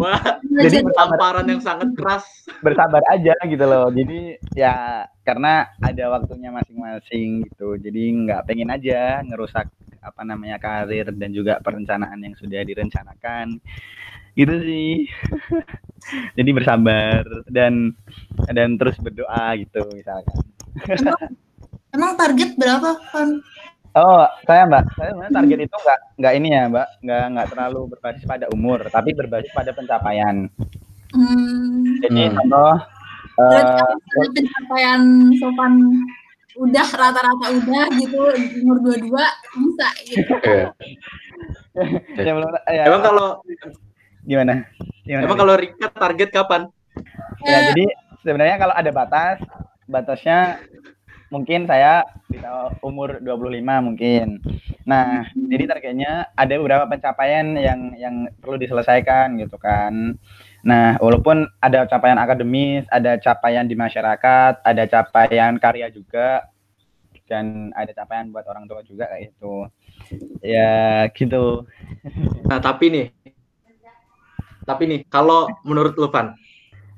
Wah, 0.00 0.40
jadi 0.48 0.80
tamparan 0.96 1.44
yang 1.44 1.60
sangat 1.60 1.92
keras. 1.92 2.24
Bersabar 2.64 3.04
aja 3.12 3.36
gitu 3.44 3.64
loh. 3.68 3.92
Jadi 3.92 4.40
ya 4.56 5.04
karena 5.26 5.68
ada 5.82 6.04
waktunya 6.08 6.48
masing-masing 6.48 7.44
gitu. 7.48 7.76
Jadi 7.76 8.28
nggak 8.28 8.48
pengen 8.48 8.72
aja 8.72 9.20
ngerusak 9.28 9.68
apa 10.00 10.22
namanya 10.24 10.56
karir 10.56 11.10
dan 11.12 11.30
juga 11.34 11.60
perencanaan 11.60 12.16
yang 12.22 12.32
sudah 12.38 12.64
direncanakan 12.64 13.60
gitu 14.38 14.54
sih. 14.62 15.10
Jadi 16.38 16.50
bersabar 16.54 17.26
dan 17.50 17.92
dan 18.54 18.78
terus 18.78 18.96
berdoa 19.02 19.58
gitu 19.58 19.82
misalkan. 19.92 20.38
Emang, 20.86 21.20
emang 21.90 22.12
target 22.14 22.54
berapa 22.54 22.90
kan 23.10 23.42
oh 23.98 24.24
saya 24.46 24.62
mbak. 24.70 24.84
Saya 24.94 25.10
sebenarnya 25.12 25.34
target 25.34 25.58
itu 25.66 25.76
nggak 25.76 26.00
nggak 26.22 26.32
ini 26.38 26.48
ya 26.54 26.62
mbak. 26.70 26.88
Nggak 27.02 27.24
nggak 27.34 27.48
terlalu 27.50 27.80
berbasis 27.90 28.24
pada 28.24 28.46
umur 28.54 28.78
tapi 28.88 29.10
berbasis 29.12 29.50
pada 29.50 29.74
pencapaian. 29.74 30.46
Hmm. 31.08 32.04
jadi 32.04 32.28
hmm. 32.28 32.36
contoh 32.36 32.72
uh, 33.40 33.92
pencapaian 34.12 35.32
sopan 35.40 35.72
udah 36.58 36.86
rata-rata 36.90 37.46
udah 37.54 37.86
gitu 37.96 38.18
umur 38.60 38.76
dua-dua 38.82 39.24
bisa 39.56 39.88
gitu. 40.04 40.34
ya, 42.18 42.32
ya, 42.66 42.82
Emang 42.90 43.02
kalau 43.06 43.40
Gimana? 44.28 44.68
Gimana 45.08 45.24
Emang 45.24 45.40
kalau 45.40 45.56
Rika 45.56 45.88
target 45.88 46.28
kapan? 46.28 46.68
Ya, 47.48 47.64
jadi 47.64 47.88
sebenarnya 48.20 48.60
kalau 48.60 48.74
ada 48.76 48.90
batas, 48.92 49.40
batasnya 49.88 50.60
mungkin 51.32 51.64
saya 51.64 52.04
di 52.28 52.36
umur 52.84 53.24
25 53.24 53.88
mungkin. 53.88 54.36
Nah, 54.84 55.24
jadi 55.32 55.64
targetnya 55.64 56.32
ada 56.36 56.54
beberapa 56.60 56.84
pencapaian 56.84 57.56
yang 57.56 57.96
yang 57.96 58.14
perlu 58.36 58.60
diselesaikan 58.60 59.40
gitu 59.40 59.56
kan. 59.56 60.20
Nah, 60.60 61.00
walaupun 61.00 61.48
ada 61.64 61.88
capaian 61.88 62.20
akademis, 62.20 62.84
ada 62.92 63.16
capaian 63.16 63.64
di 63.64 63.76
masyarakat, 63.80 64.60
ada 64.60 64.84
capaian 64.84 65.56
karya 65.56 65.88
juga 65.88 66.52
dan 67.28 67.72
ada 67.76 67.96
capaian 67.96 68.28
buat 68.28 68.44
orang 68.44 68.68
tua 68.68 68.84
juga 68.84 69.08
kayak 69.08 69.32
itu. 69.32 69.56
Ya, 70.44 71.08
gitu. 71.16 71.64
Nah, 72.44 72.60
tapi 72.60 72.92
nih 72.92 73.06
tapi 74.68 74.84
nih, 74.84 75.00
kalau 75.08 75.48
menurut 75.64 75.96
lu, 75.96 76.12
Van, 76.12 76.36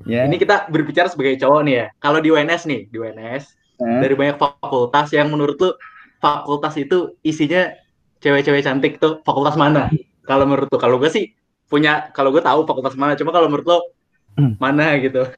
yeah. 0.02 0.26
ini 0.26 0.42
kita 0.42 0.66
berbicara 0.66 1.06
sebagai 1.06 1.38
cowok 1.38 1.61
nih 1.62 1.74
ya. 1.78 1.87
Kalau 2.02 2.18
di 2.18 2.35
UNS 2.35 2.66
nih, 2.66 2.90
di 2.90 2.96
UNS, 2.98 3.54
hmm. 3.78 4.00
dari 4.02 4.14
banyak 4.18 4.37
fakultas 4.42 5.14
yang 5.14 5.30
menurut 5.30 5.54
lu 5.62 5.70
fakultas 6.18 6.74
itu 6.76 7.14
isinya 7.22 7.70
cewek-cewek 8.18 8.66
cantik 8.66 8.98
tuh 8.98 9.22
fakultas 9.22 9.54
mana? 9.54 9.87
Kalau 10.26 10.50
menurut 10.50 10.66
lu, 10.66 10.78
kalau 10.83 10.98
gue 10.98 11.06
sih 11.06 11.30
punya, 11.70 12.11
kalau 12.11 12.35
gue 12.35 12.42
tahu 12.42 12.66
fakultas 12.66 12.98
mana, 12.98 13.14
cuma 13.14 13.30
kalau 13.30 13.46
menurut 13.46 13.66
lu 13.70 13.78
hmm. 14.42 14.52
mana 14.59 14.98
gitu? 14.98 15.30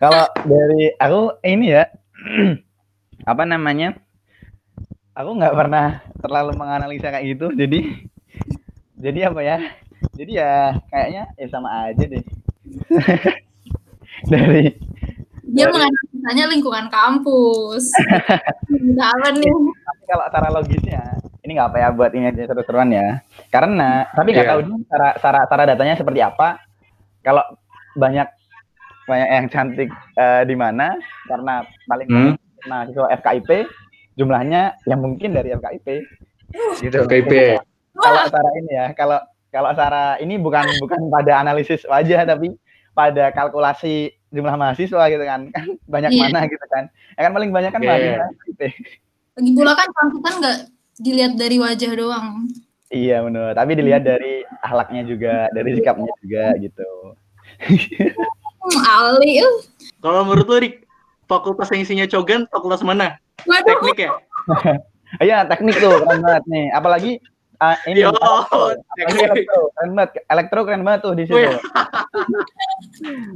Kalau 0.00 0.24
dari 0.42 0.90
aku 0.96 1.38
ini 1.44 1.76
ya, 1.76 1.84
apa 3.30 3.44
namanya? 3.44 4.00
Aku 5.14 5.38
nggak 5.38 5.54
pernah 5.54 6.02
terlalu 6.18 6.58
menganalisa 6.58 7.14
kayak 7.14 7.38
gitu, 7.38 7.46
jadi 7.54 8.02
jadi 8.98 9.30
apa 9.30 9.40
ya? 9.46 9.58
Jadi 10.12 10.32
ya 10.44 10.54
kayaknya 10.92 11.22
ya 11.40 11.46
sama 11.48 11.68
aja 11.88 12.04
deh. 12.04 12.24
Dari 14.30 14.64
dia 15.44 15.66
menganalisanya 15.70 16.44
lingkungan 16.50 16.86
kampus. 16.88 17.92
Apa 19.12 19.28
nih. 19.32 19.52
Tapi 19.54 20.02
kalau 20.08 20.24
cara 20.28 20.48
logisnya 20.50 21.02
ini 21.44 21.60
nggak 21.60 21.76
apa 21.76 21.78
ya 21.78 21.88
buat 21.92 22.12
ini 22.16 22.32
aja 22.32 22.48
seru-seruan 22.48 22.88
ya. 22.88 23.20
Karena 23.52 24.08
tapi 24.16 24.32
nggak 24.32 24.48
yeah. 24.48 24.56
tahu 24.56 24.80
cara 24.88 25.08
cara 25.20 25.40
cara 25.44 25.62
datanya 25.68 25.94
seperti 26.00 26.24
apa. 26.24 26.56
Kalau 27.20 27.44
banyak 27.94 28.24
banyak 29.04 29.28
yang 29.28 29.46
cantik 29.52 29.92
uh, 30.16 30.42
di 30.48 30.56
mana 30.56 30.96
karena 31.28 31.60
paling 31.84 32.08
hmm. 32.08 32.32
mahasiswa 32.64 33.06
FKIP 33.20 33.68
jumlahnya 34.16 34.80
yang 34.88 35.04
mungkin 35.04 35.36
dari 35.36 35.52
FKIP 35.52 35.88
gitu 36.80 36.96
FKIP 37.04 37.60
kalau 37.94 38.22
cara 38.32 38.50
ini 38.64 38.72
ya 38.72 38.86
kalau 38.96 39.20
kalau 39.54 39.70
secara 39.70 40.18
ini 40.18 40.34
bukan 40.36 40.66
bukan 40.82 41.06
pada 41.08 41.38
analisis 41.38 41.86
wajah 41.86 42.26
tapi 42.26 42.58
pada 42.90 43.30
kalkulasi 43.30 44.10
jumlah 44.28 44.54
mahasiswa 44.54 45.02
gitu 45.06 45.22
kan 45.22 45.46
kan 45.48 45.66
banyak 45.86 46.10
Iya. 46.10 46.22
mana 46.26 46.40
gitu 46.50 46.66
kan 46.66 46.84
ya 47.14 47.20
kan 47.22 47.32
paling 47.32 47.50
banyak 47.54 47.70
kan 47.70 47.78
Oke. 47.78 47.86
mahasiswa 47.86 48.26
gitu. 48.50 48.64
Lagi 49.34 49.50
pula 49.54 49.72
kan 49.72 49.88
cantikan 49.90 50.34
nggak 50.42 50.58
dilihat 50.96 51.32
dari 51.34 51.56
wajah 51.58 51.92
doang. 51.94 52.26
iya 52.90 53.18
benar 53.18 53.54
tapi 53.54 53.74
dilihat 53.74 54.02
dari 54.02 54.42
akhlaknya 54.60 55.02
juga 55.04 55.34
dari 55.50 55.70
sikapnya 55.74 56.10
juga 56.18 56.44
gitu 56.58 56.88
Hmm, 58.64 58.80
Ali. 58.80 59.44
uh. 59.44 59.60
Kalau 60.00 60.24
menurut 60.24 60.48
lu, 60.48 60.56
Rik, 60.56 60.88
fakultas 61.28 61.68
yang 61.68 61.84
isinya 61.84 62.06
cogan, 62.08 62.48
fakultas 62.48 62.80
mana? 62.80 63.20
Waduh. 63.44 63.76
Teknik 63.84 64.08
ya? 64.08 64.10
iya 65.24 65.44
teknik 65.44 65.76
tuh 65.76 66.00
keren 66.00 66.24
banget 66.24 66.44
nih 66.48 66.66
apalagi 66.72 67.10
ah, 67.58 67.76
ini 67.84 68.02
Yo, 68.02 68.10
elektro 68.96 69.60
keren 69.70 69.90
banget 69.92 70.10
elektro 70.24 70.60
keren 70.62 70.82
banget 70.82 71.00
tuh 71.02 71.14
di 71.14 71.24
situ 71.24 71.36
Wih. 71.36 71.58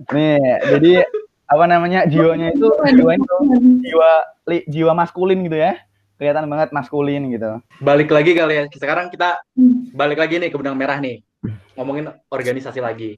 nih 0.14 0.38
jadi 0.68 0.92
apa 1.48 1.64
namanya 1.64 2.04
jiwanya 2.04 2.52
itu 2.52 2.68
jiwa 2.68 3.10
itu 3.14 3.34
jiwa 3.82 4.10
li- 4.46 4.66
jiwa 4.66 4.92
maskulin 4.92 5.40
gitu 5.42 5.56
ya 5.56 5.80
kelihatan 6.18 6.44
banget 6.46 6.74
maskulin 6.74 7.30
gitu 7.30 7.62
Balik 7.78 8.10
lagi 8.10 8.34
kali 8.34 8.54
ya. 8.54 8.64
Sekarang 8.74 9.06
kita 9.06 9.38
Hmm. 9.54 9.86
balik 9.94 10.18
lagi 10.18 10.38
nih 10.38 10.50
ke 10.50 10.58
benang 10.58 10.74
merah 10.74 10.98
nih. 10.98 11.22
Ngomongin 11.78 12.10
organisasi 12.26 12.82
lagi. 12.82 13.14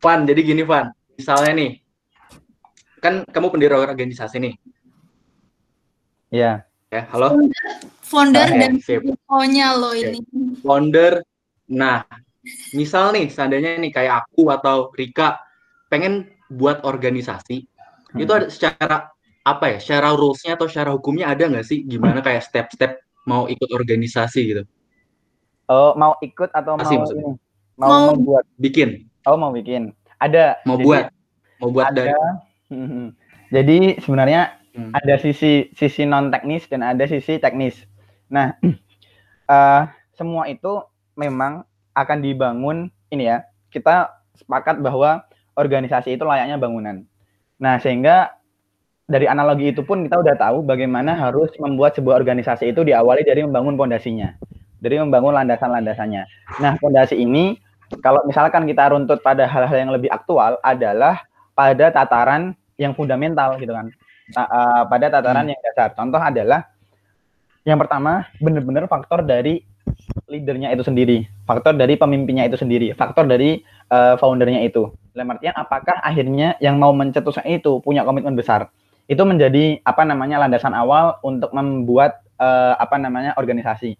Van, 0.00 0.24
jadi 0.24 0.40
gini 0.40 0.64
Van. 0.64 0.88
Misalnya 1.12 1.52
nih, 1.52 1.70
kan 2.98 3.28
kamu 3.28 3.52
pendiri 3.52 3.76
organisasi 3.76 4.36
nih. 4.40 4.54
Iya 6.28 6.64
Ya, 6.88 7.04
halo? 7.12 7.36
Founder 8.04 8.46
dan. 8.46 8.76
CEO-nya 8.78 9.74
lo 9.74 9.90
ini. 9.92 10.20
founder. 10.60 11.24
Nah, 11.66 12.04
misal 12.70 13.10
nih, 13.10 13.26
seandainya 13.26 13.80
nih 13.80 13.90
kayak 13.90 14.28
aku 14.28 14.48
atau 14.48 14.92
Rika 14.92 15.40
pengen 15.88 16.28
buat 16.46 16.84
organisasi, 16.84 17.64
Hmm. 18.12 18.20
itu 18.20 18.30
ada 18.30 18.46
secara 18.46 18.96
apa 19.42 19.64
ya? 19.66 19.78
Secara 19.78 20.12
rules-nya 20.12 20.54
atau 20.54 20.68
secara 20.68 20.92
hukumnya 20.92 21.26
ada 21.26 21.48
nggak 21.48 21.64
sih? 21.64 21.82
Gimana 21.82 22.20
kayak 22.20 22.44
step-step 22.44 23.00
mau 23.24 23.48
ikut 23.48 23.68
organisasi 23.68 24.40
gitu? 24.46 24.62
oh 25.64 25.96
mau 25.96 26.12
ikut 26.20 26.52
atau 26.52 26.76
Masih, 26.76 26.92
mau 26.92 27.00
maksudnya. 27.00 27.24
ini 27.24 27.32
mau, 27.74 27.88
Mau- 27.88 28.08
membuat 28.12 28.44
Bikin, 28.54 29.08
oh 29.24 29.32
mau 29.34 29.48
bikin 29.48 29.96
ada 30.14 30.60
mau 30.62 30.76
Jadi 30.76 30.84
buat, 30.84 31.04
mau 31.56 31.68
buat 31.72 31.84
ada 31.88 32.04
dari 32.04 32.12
jadi 33.56 33.78
sebenarnya 33.98 34.60
Hmm. 34.74 34.90
ada 34.92 35.14
sisi 35.16 35.70
sisi 35.72 36.02
non 36.02 36.28
teknis 36.28 36.66
dan 36.66 36.82
ada 36.82 37.06
sisi 37.06 37.38
teknis 37.38 37.78
nah 38.30 38.56
eh, 39.54 39.82
semua 40.14 40.46
itu 40.48 40.82
memang 41.18 41.66
akan 41.94 42.18
dibangun 42.22 42.90
ini 43.10 43.30
ya. 43.30 43.46
Kita 43.70 44.10
sepakat 44.38 44.82
bahwa 44.82 45.26
organisasi 45.54 46.14
itu 46.18 46.22
layaknya 46.26 46.58
bangunan. 46.58 47.06
Nah 47.58 47.78
sehingga 47.78 48.34
dari 49.04 49.28
analogi 49.28 49.70
itu 49.70 49.84
pun 49.84 50.06
kita 50.06 50.16
udah 50.16 50.34
tahu 50.38 50.64
bagaimana 50.64 51.12
harus 51.14 51.52
membuat 51.60 51.94
sebuah 51.94 52.16
organisasi 52.18 52.72
itu 52.72 52.80
diawali 52.82 53.20
dari 53.20 53.44
membangun 53.44 53.76
pondasinya 53.76 54.32
dari 54.84 55.00
membangun 55.00 55.32
landasan-landasannya. 55.32 56.22
Nah 56.60 56.76
pondasi 56.76 57.16
ini 57.16 57.56
kalau 58.04 58.20
misalkan 58.28 58.68
kita 58.68 58.92
runtut 58.92 59.24
pada 59.24 59.48
hal-hal 59.48 59.76
yang 59.80 59.92
lebih 59.96 60.12
aktual 60.12 60.60
adalah 60.60 61.24
pada 61.56 61.88
tataran 61.88 62.52
yang 62.76 62.92
fundamental 62.92 63.56
gitu 63.56 63.72
kan. 63.72 63.88
Eh, 64.28 64.82
pada 64.92 65.06
tataran 65.08 65.48
yang 65.48 65.60
dasar. 65.64 65.96
Contoh 65.96 66.20
adalah 66.20 66.68
yang 67.64 67.80
pertama 67.80 68.28
benar-benar 68.38 68.84
faktor 68.86 69.24
dari 69.24 69.64
leadernya 70.28 70.72
itu 70.72 70.84
sendiri. 70.84 71.24
Faktor 71.48 71.76
dari 71.76 71.96
pemimpinnya 71.96 72.44
itu 72.44 72.60
sendiri. 72.60 72.92
Faktor 72.92 73.24
dari 73.24 73.64
eh, 73.64 74.14
foundernya 74.20 74.60
itu. 74.64 74.92
Dalam 75.16 75.32
artian 75.32 75.56
apakah 75.56 76.00
akhirnya 76.04 76.60
yang 76.60 76.76
mau 76.76 76.92
mencetuskan 76.92 77.48
itu 77.48 77.80
punya 77.80 78.04
komitmen 78.04 78.36
besar? 78.36 78.68
Itu 79.08 79.24
menjadi 79.24 79.80
apa 79.84 80.04
namanya 80.04 80.44
landasan 80.44 80.76
awal 80.76 81.20
untuk 81.24 81.52
membuat 81.56 82.20
eh, 82.36 82.74
apa 82.76 83.00
namanya 83.00 83.32
organisasi. 83.40 83.96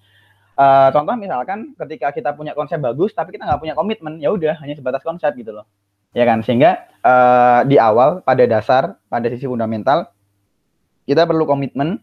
Eh, 0.54 0.88
contoh 0.92 1.16
misalkan 1.16 1.72
ketika 1.74 2.12
kita 2.12 2.30
punya 2.36 2.52
konsep 2.52 2.78
bagus 2.78 3.10
tapi 3.10 3.34
kita 3.34 3.48
nggak 3.48 3.60
punya 3.64 3.74
komitmen 3.74 4.22
ya 4.22 4.30
udah 4.30 4.60
hanya 4.60 4.76
sebatas 4.76 5.00
konsep 5.00 5.32
gitu 5.40 5.56
loh. 5.56 5.64
Ya 6.12 6.28
kan? 6.28 6.44
Sehingga 6.44 6.84
eh, 7.00 7.60
di 7.64 7.80
awal 7.80 8.20
pada 8.20 8.44
dasar 8.44 9.00
pada 9.08 9.26
sisi 9.32 9.48
fundamental 9.48 10.12
kita 11.04 11.24
perlu 11.28 11.44
komitmen 11.44 12.00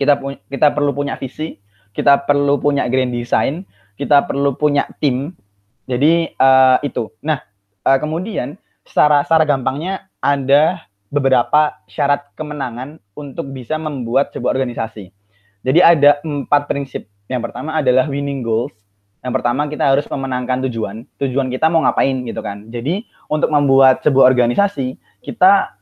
kita 0.00 0.16
kita 0.48 0.72
perlu 0.72 0.96
punya 0.96 1.20
visi 1.20 1.60
kita 1.92 2.24
perlu 2.24 2.56
punya 2.56 2.88
grand 2.88 3.12
design 3.12 3.66
kita 4.00 4.24
perlu 4.24 4.56
punya 4.56 4.88
tim. 4.96 5.36
Jadi 5.84 6.32
eh, 6.32 6.76
itu. 6.80 7.12
Nah 7.20 7.44
eh, 7.84 7.98
kemudian 8.00 8.56
secara 8.88 9.20
secara 9.28 9.44
gampangnya 9.44 10.08
ada 10.24 10.88
beberapa 11.12 11.76
syarat 11.84 12.32
kemenangan 12.32 12.96
untuk 13.12 13.52
bisa 13.52 13.76
membuat 13.76 14.32
sebuah 14.32 14.56
organisasi. 14.56 15.12
Jadi 15.60 15.80
ada 15.84 16.16
empat 16.24 16.64
prinsip. 16.64 17.04
Yang 17.28 17.52
pertama 17.52 17.76
adalah 17.76 18.08
winning 18.08 18.40
goals. 18.40 18.72
Yang 19.20 19.32
pertama 19.36 19.68
kita 19.68 19.84
harus 19.92 20.08
memenangkan 20.08 20.64
tujuan. 20.64 21.04
Tujuan 21.20 21.52
kita 21.52 21.68
mau 21.68 21.84
ngapain 21.84 22.24
gitu 22.24 22.40
kan. 22.40 22.72
Jadi 22.72 23.04
untuk 23.28 23.52
membuat 23.52 24.00
sebuah 24.00 24.32
organisasi 24.32 24.96
kita 25.20 25.76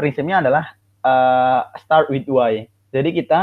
prinsipnya 0.00 0.40
adalah 0.40 0.72
eh, 1.04 1.60
start 1.84 2.08
with 2.08 2.24
why 2.30 2.64
jadi 2.90 3.10
kita 3.10 3.40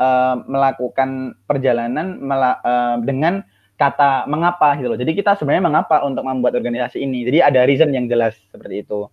eh, 0.00 0.36
melakukan 0.48 1.38
perjalanan 1.44 2.20
mela- 2.20 2.60
eh, 2.60 2.96
dengan 3.04 3.44
kata 3.76 4.24
mengapa 4.24 4.72
gitu 4.80 4.92
loh 4.92 4.98
jadi 5.00 5.12
kita 5.12 5.36
sebenarnya 5.36 5.68
mengapa 5.68 6.00
untuk 6.04 6.24
membuat 6.24 6.56
organisasi 6.56 7.00
ini 7.00 7.28
jadi 7.28 7.52
ada 7.52 7.68
reason 7.68 7.92
yang 7.92 8.08
jelas 8.08 8.36
seperti 8.48 8.82
itu 8.82 9.08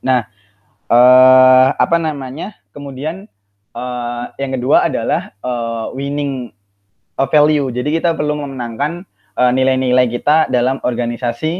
nah 0.00 0.26
eh, 0.86 1.68
apa 1.74 1.96
namanya 1.98 2.54
kemudian 2.70 3.26
eh, 3.74 4.24
yang 4.38 4.52
kedua 4.54 4.86
adalah 4.86 5.34
eh, 5.34 5.86
winning 5.98 6.54
a 7.20 7.26
value. 7.28 7.68
Jadi 7.70 8.00
kita 8.00 8.16
perlu 8.16 8.36
memenangkan 8.40 9.04
nilai-nilai 9.32 10.12
kita 10.12 10.52
dalam 10.52 10.76
organisasi 10.84 11.52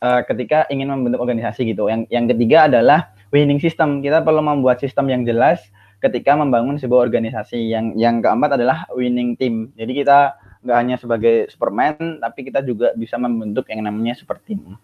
eh, 0.00 0.20
ketika 0.24 0.64
ingin 0.72 0.88
membentuk 0.88 1.20
organisasi 1.20 1.68
gitu. 1.68 1.92
Yang 1.92 2.08
yang 2.08 2.24
ketiga 2.30 2.68
adalah 2.70 3.12
winning 3.28 3.60
system. 3.60 4.00
Kita 4.00 4.24
perlu 4.24 4.40
membuat 4.40 4.80
sistem 4.80 5.12
yang 5.12 5.22
jelas 5.28 5.60
ketika 6.00 6.34
membangun 6.34 6.80
sebuah 6.80 7.06
organisasi. 7.06 7.70
Yang 7.70 7.94
yang 8.00 8.24
keempat 8.24 8.56
adalah 8.56 8.88
winning 8.96 9.36
team. 9.36 9.70
Jadi 9.76 10.04
kita 10.04 10.34
nggak 10.64 10.76
hanya 10.76 10.96
sebagai 11.00 11.48
superman, 11.52 12.20
tapi 12.20 12.48
kita 12.48 12.60
juga 12.64 12.92
bisa 12.96 13.16
membentuk 13.16 13.68
yang 13.68 13.84
namanya 13.84 14.16
super 14.16 14.40
team. 14.42 14.76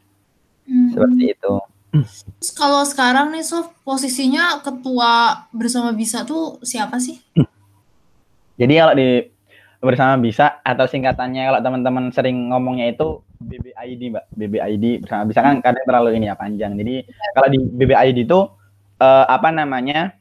Hmm. 0.69 0.89
Seperti 0.93 1.37
itu. 1.37 1.55
Kalau 2.57 2.85
sekarang 2.85 3.33
nih 3.33 3.45
Sof, 3.45 3.73
posisinya 3.81 4.61
ketua 4.61 5.45
bersama 5.49 5.97
bisa 5.97 6.29
tuh 6.29 6.61
siapa 6.61 7.01
sih? 7.01 7.17
Jadi 8.61 8.73
kalau 8.77 8.95
di 8.97 9.09
bersama 9.81 10.17
bisa 10.19 10.61
atau 10.65 10.89
singkatannya 10.89 11.47
kalau 11.53 11.61
teman-teman 11.61 12.09
sering 12.11 12.51
ngomongnya 12.51 12.91
itu 12.91 13.21
BBID 13.39 14.03
mbak 14.17 14.25
BBID 14.33 14.85
bersama 15.05 15.29
bisa 15.29 15.45
kan 15.45 15.61
kadang 15.61 15.85
terlalu 15.85 16.17
ini 16.17 16.33
ya 16.33 16.35
panjang 16.35 16.75
jadi 16.81 17.05
kalau 17.37 17.49
di 17.53 17.59
BBID 17.61 18.25
itu 18.25 18.41
eh, 18.99 19.27
apa 19.29 19.53
namanya 19.53 20.17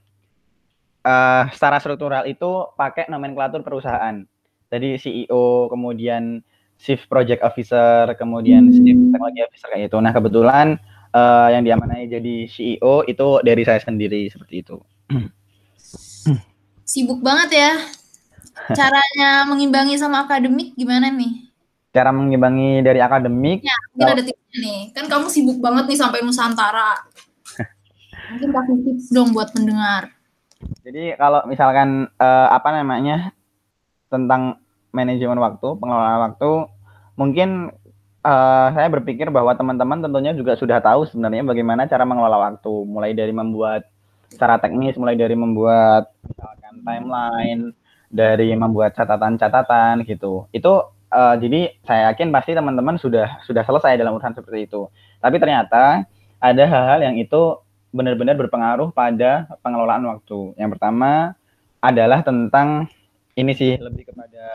eh, 1.05 1.43
secara 1.53 1.77
struktural 1.77 2.25
itu 2.25 2.73
pakai 2.73 3.05
nomenklatur 3.07 3.61
perusahaan 3.61 4.25
jadi 4.73 4.97
CEO 4.97 5.69
kemudian 5.69 6.41
chief 6.81 7.05
project 7.05 7.45
officer 7.45 8.11
kemudian 8.17 8.67
Hmm. 8.67 8.73
chief 8.73 8.97
technology 9.13 9.41
officer 9.45 9.69
kayak 9.71 9.93
itu 9.93 9.97
nah 10.01 10.11
kebetulan 10.11 10.81
eh, 11.13 11.47
yang 11.53 11.63
diamanai 11.63 12.09
jadi 12.09 12.35
CEO 12.49 13.05
itu 13.05 13.27
dari 13.45 13.63
saya 13.63 13.79
sendiri 13.79 14.27
seperti 14.27 14.65
itu 14.65 14.77
Sibuk 16.85 17.17
banget 17.25 17.49
ya. 17.53 17.71
Caranya 18.77 19.41
mengimbangi 19.49 19.97
sama 19.97 20.25
akademik 20.25 20.77
gimana 20.77 21.09
nih? 21.09 21.45
cara 21.95 22.11
mengimbangi 22.11 22.83
dari 22.83 22.99
akademik 22.99 23.63
Mungkin 23.95 24.07
ada 24.11 24.19
tipsnya 24.19 24.57
nih. 24.59 24.79
Kan 24.91 25.07
kamu 25.07 25.31
sibuk 25.31 25.63
banget 25.63 25.87
nih 25.87 25.95
sampai 25.95 26.19
Nusantara. 26.27 27.07
Mungkin 28.35 28.49
kasih 28.51 28.75
tips 28.83 29.07
dong 29.15 29.31
buat 29.31 29.55
pendengar. 29.55 30.11
Jadi 30.85 31.17
kalau 31.17 31.41
misalkan 31.49 32.05
eh, 32.13 32.47
apa 32.53 32.69
namanya 32.69 33.33
tentang 34.13 34.61
manajemen 34.93 35.41
waktu, 35.41 35.67
pengelolaan 35.81 36.21
waktu, 36.29 36.51
mungkin 37.17 37.73
eh, 38.21 38.67
saya 38.69 38.87
berpikir 38.93 39.33
bahwa 39.33 39.57
teman-teman 39.57 40.05
tentunya 40.05 40.37
juga 40.37 40.53
sudah 40.53 40.77
tahu 40.85 41.09
sebenarnya 41.09 41.41
bagaimana 41.41 41.89
cara 41.89 42.05
mengelola 42.05 42.37
waktu, 42.37 42.73
mulai 42.85 43.17
dari 43.17 43.33
membuat 43.33 43.89
secara 44.29 44.61
teknis, 44.61 44.93
mulai 45.01 45.17
dari 45.17 45.33
membuat 45.33 46.13
misalkan 46.21 46.75
timeline, 46.85 47.63
dari 48.13 48.53
membuat 48.53 48.93
catatan-catatan 48.93 50.05
gitu. 50.05 50.45
Itu 50.53 50.93
eh, 51.09 51.35
jadi 51.41 51.81
saya 51.81 52.13
yakin 52.13 52.29
pasti 52.29 52.53
teman-teman 52.53 53.01
sudah 53.01 53.41
sudah 53.41 53.65
selesai 53.65 53.97
dalam 53.97 54.21
urusan 54.21 54.37
seperti 54.37 54.69
itu. 54.69 54.85
Tapi 55.17 55.41
ternyata 55.41 56.05
ada 56.37 56.63
hal-hal 56.69 57.09
yang 57.09 57.17
itu 57.17 57.64
benar-benar 57.95 58.35
berpengaruh 58.35 58.91
pada 58.91 59.47
pengelolaan 59.63 60.03
waktu. 60.11 60.51
Yang 60.59 60.75
pertama 60.75 61.31
adalah 61.79 62.19
tentang 62.27 62.91
ini 63.39 63.55
sih 63.55 63.79
lebih 63.79 64.11
kepada 64.11 64.45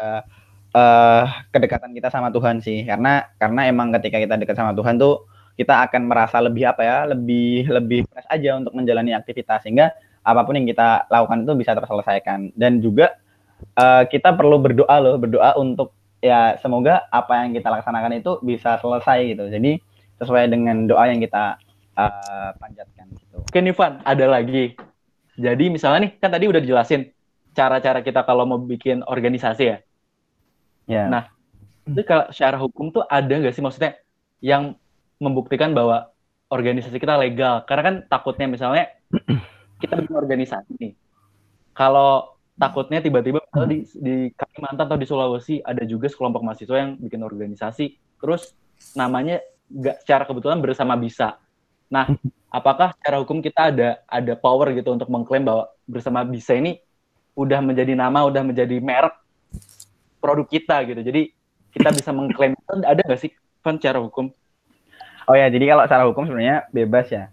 uh, 0.77 1.25
kedekatan 1.49 1.97
kita 1.97 2.13
sama 2.13 2.29
Tuhan 2.29 2.61
sih. 2.61 2.85
Karena 2.85 3.25
karena 3.41 3.65
emang 3.73 3.89
ketika 3.97 4.21
kita 4.21 4.37
dekat 4.37 4.57
sama 4.61 4.77
Tuhan 4.77 5.01
tuh 5.01 5.25
kita 5.57 5.89
akan 5.89 6.09
merasa 6.09 6.41
lebih 6.45 6.69
apa 6.69 6.85
ya 6.85 6.99
lebih 7.09 7.69
lebih 7.73 8.05
fresh 8.13 8.29
aja 8.29 8.61
untuk 8.61 8.77
menjalani 8.77 9.17
aktivitas. 9.17 9.65
Sehingga 9.65 9.89
apa 10.21 10.45
pun 10.45 10.61
yang 10.61 10.69
kita 10.69 11.09
lakukan 11.09 11.49
itu 11.49 11.53
bisa 11.57 11.73
terselesaikan. 11.73 12.53
Dan 12.53 12.85
juga 12.85 13.17
uh, 13.81 14.05
kita 14.05 14.37
perlu 14.37 14.61
berdoa 14.61 14.97
loh 15.01 15.17
berdoa 15.17 15.57
untuk 15.57 15.97
ya 16.21 16.61
semoga 16.61 17.09
apa 17.09 17.49
yang 17.49 17.57
kita 17.57 17.73
laksanakan 17.73 18.21
itu 18.21 18.37
bisa 18.45 18.77
selesai 18.77 19.33
gitu. 19.33 19.49
Jadi 19.49 19.81
sesuai 20.21 20.53
dengan 20.53 20.85
doa 20.85 21.09
yang 21.09 21.25
kita 21.25 21.57
uh, 21.97 22.51
panjatkan 22.59 23.07
gitu. 23.17 23.43
Oke 23.43 23.59
Nivan, 23.63 24.03
ada 24.05 24.27
lagi. 24.27 24.77
Jadi 25.41 25.73
misalnya 25.73 26.11
nih 26.11 26.13
kan 26.21 26.31
tadi 26.31 26.45
udah 26.51 26.61
dijelasin 26.61 27.11
cara-cara 27.57 28.05
kita 28.05 28.23
kalau 28.23 28.47
mau 28.47 28.61
bikin 28.61 29.03
organisasi 29.07 29.65
ya. 29.65 29.79
Yeah. 30.91 31.07
Nah, 31.07 31.23
itu 31.87 32.03
kalau 32.03 32.27
secara 32.35 32.57
hukum 32.59 32.91
tuh 32.91 33.07
ada 33.07 33.31
nggak 33.31 33.55
sih 33.55 33.63
maksudnya 33.63 33.99
yang 34.43 34.75
membuktikan 35.23 35.75
bahwa 35.75 36.11
organisasi 36.51 36.99
kita 36.99 37.15
legal? 37.19 37.63
Karena 37.65 37.83
kan 37.83 37.95
takutnya 38.11 38.47
misalnya 38.51 38.91
kita 39.83 39.95
bikin 39.99 40.17
organisasi 40.19 40.73
nih. 40.79 40.93
Kalau 41.73 42.37
takutnya 42.61 43.01
tiba-tiba 43.01 43.41
di, 43.65 43.87
di 43.97 44.15
Kalimantan 44.37 44.85
atau 44.85 44.99
di 45.01 45.07
Sulawesi 45.09 45.65
ada 45.65 45.81
juga 45.89 46.13
sekelompok 46.13 46.45
mahasiswa 46.45 46.77
yang 46.77 47.01
bikin 47.01 47.25
organisasi, 47.25 47.97
terus 48.21 48.53
namanya 48.93 49.41
nggak 49.71 50.05
secara 50.05 50.29
kebetulan 50.29 50.61
bersama 50.61 50.99
bisa. 50.99 51.41
Nah, 51.91 52.07
apakah 52.57 52.95
secara 52.97 53.19
hukum 53.21 53.43
kita 53.43 53.75
ada 53.75 53.89
ada 54.07 54.33
power 54.39 54.73
gitu 54.73 54.95
untuk 54.95 55.11
mengklaim 55.11 55.45
bahwa 55.45 55.69
bersama 55.85 56.23
bisa 56.25 56.55
ini 56.57 56.79
udah 57.35 57.61
menjadi 57.61 57.93
nama, 57.99 58.25
udah 58.25 58.43
menjadi 58.47 58.79
merek 58.79 59.15
produk 60.23 60.47
kita 60.47 60.77
gitu. 60.87 61.01
Jadi 61.03 61.23
kita 61.75 61.91
bisa 61.91 62.11
mengklaim 62.15 62.55
ada 62.71 63.01
nggak 63.03 63.21
sih 63.21 63.31
kan 63.61 63.77
secara 63.77 64.01
hukum? 64.01 64.31
Oh 65.29 65.37
ya, 65.37 65.47
jadi 65.53 65.75
kalau 65.77 65.83
secara 65.87 66.05
hukum 66.09 66.25
sebenarnya 66.27 66.67
bebas 66.73 67.07
ya. 67.11 67.29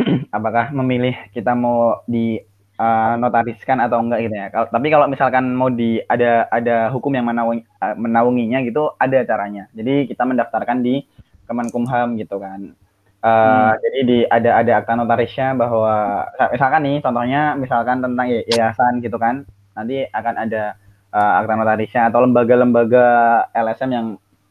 apakah 0.36 0.72
memilih 0.72 1.12
kita 1.34 1.52
mau 1.52 2.00
di 2.08 2.40
uh, 2.80 3.14
notariskan 3.20 3.82
atau 3.84 4.00
enggak 4.00 4.24
gitu 4.24 4.34
ya. 4.34 4.46
Kalo, 4.48 4.64
tapi 4.72 4.88
kalau 4.88 5.06
misalkan 5.10 5.44
mau 5.52 5.68
di 5.68 6.00
ada 6.08 6.48
ada 6.48 6.88
hukum 6.88 7.12
yang 7.12 7.28
menaungi, 7.28 7.62
uh, 7.82 7.94
menaunginya 8.00 8.58
gitu 8.64 8.96
ada 8.96 9.20
caranya. 9.28 9.68
Jadi 9.76 10.08
kita 10.08 10.24
mendaftarkan 10.24 10.80
di 10.80 11.04
Kemenkumham 11.44 12.14
gitu 12.14 12.38
kan. 12.38 12.72
Uh, 13.20 13.28
hmm. 13.28 13.70
Jadi 13.84 13.98
di 14.08 14.18
ada 14.32 14.50
ada 14.64 14.72
akta 14.80 14.96
notarisnya 14.96 15.52
bahwa 15.52 16.24
misalkan 16.48 16.80
nih 16.88 16.96
contohnya 17.04 17.42
misalkan 17.56 18.00
tentang 18.00 18.26
yayasan 18.48 19.04
gitu 19.04 19.20
kan. 19.20 19.44
Nanti 19.76 20.08
akan 20.08 20.34
ada 20.40 20.76
uh, 21.12 21.32
akta 21.44 21.52
notarisnya 21.56 22.08
atau 22.08 22.24
lembaga-lembaga 22.24 23.06
LSM 23.52 23.90
yang 23.92 24.06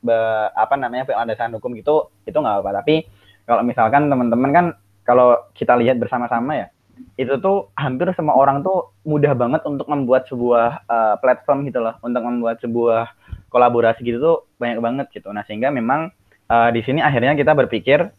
be, 0.06 0.18
apa 0.54 0.78
namanya 0.78 1.10
pengandasan 1.10 1.58
hukum 1.58 1.74
gitu 1.74 2.14
itu 2.30 2.38
nggak 2.38 2.62
apa. 2.62 2.86
Tapi 2.86 3.10
kalau 3.50 3.66
misalkan 3.66 4.06
teman-teman 4.08 4.52
kan 4.54 4.66
kalau 5.02 5.34
kita 5.58 5.74
lihat 5.74 5.98
bersama-sama 5.98 6.54
ya 6.54 6.68
itu 7.16 7.34
tuh 7.40 7.72
hampir 7.76 8.12
semua 8.16 8.36
orang 8.36 8.62
tuh 8.62 8.92
mudah 9.08 9.34
banget 9.36 9.64
untuk 9.66 9.88
membuat 9.88 10.28
sebuah 10.28 10.84
uh, 10.88 11.16
platform 11.20 11.68
gitu 11.68 11.80
loh 11.84 11.96
untuk 12.04 12.22
membuat 12.24 12.60
sebuah 12.60 13.12
kolaborasi 13.50 14.04
gitu 14.04 14.20
tuh 14.20 14.38
banyak 14.60 14.80
banget 14.80 15.08
gitu 15.16 15.32
nah 15.32 15.44
sehingga 15.48 15.72
memang 15.72 16.12
uh, 16.52 16.70
di 16.72 16.84
sini 16.84 17.00
akhirnya 17.00 17.36
kita 17.36 17.56
berpikir 17.56 18.12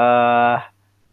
uh, 0.00 0.56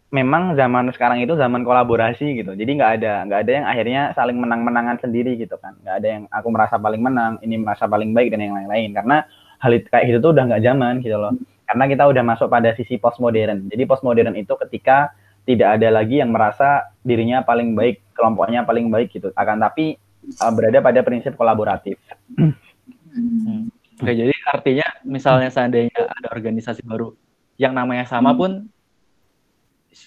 memang 0.08 0.56
zaman 0.56 0.88
sekarang 0.96 1.20
itu 1.20 1.36
zaman 1.36 1.60
kolaborasi 1.68 2.40
gitu 2.40 2.56
jadi 2.56 2.70
nggak 2.80 2.92
ada 3.00 3.12
nggak 3.28 3.40
ada 3.44 3.52
yang 3.52 3.66
akhirnya 3.68 4.02
saling 4.16 4.40
menang-menangan 4.40 4.96
sendiri 5.04 5.36
gitu 5.36 5.60
kan 5.60 5.76
nggak 5.84 5.94
ada 6.00 6.08
yang 6.08 6.22
aku 6.32 6.48
merasa 6.48 6.80
paling 6.80 7.04
menang 7.04 7.36
ini 7.44 7.60
merasa 7.60 7.84
paling 7.84 8.16
baik 8.16 8.32
dan 8.32 8.40
yang 8.40 8.56
lain-lain 8.56 8.96
karena 8.96 9.28
hal 9.60 9.70
itu 9.76 9.84
kayak 9.92 10.08
gitu 10.08 10.18
tuh 10.24 10.30
udah 10.32 10.44
nggak 10.48 10.64
zaman 10.64 11.04
gitu 11.04 11.20
loh 11.20 11.36
karena 11.68 11.84
kita 11.84 12.08
udah 12.08 12.22
masuk 12.24 12.48
pada 12.48 12.72
sisi 12.72 12.96
postmodern 12.96 13.68
jadi 13.68 13.84
postmodern 13.84 14.32
itu 14.32 14.56
ketika 14.56 15.12
tidak 15.48 15.80
ada 15.80 15.88
lagi 15.88 16.20
yang 16.20 16.28
merasa 16.28 16.92
dirinya 17.00 17.40
paling 17.40 17.72
baik, 17.72 18.04
kelompoknya 18.12 18.68
paling 18.68 18.92
baik 18.92 19.16
gitu. 19.16 19.32
Akan 19.32 19.64
tapi 19.64 19.96
uh, 20.44 20.52
berada 20.52 20.84
pada 20.84 21.00
prinsip 21.00 21.32
kolaboratif. 21.40 21.96
Hmm. 22.36 23.72
Oke, 23.98 24.12
jadi 24.12 24.30
artinya 24.52 24.84
misalnya 25.08 25.48
seandainya 25.48 25.96
ada 26.04 26.28
organisasi 26.36 26.84
baru 26.84 27.16
yang 27.56 27.72
namanya 27.72 28.04
sama 28.04 28.36
pun 28.36 28.68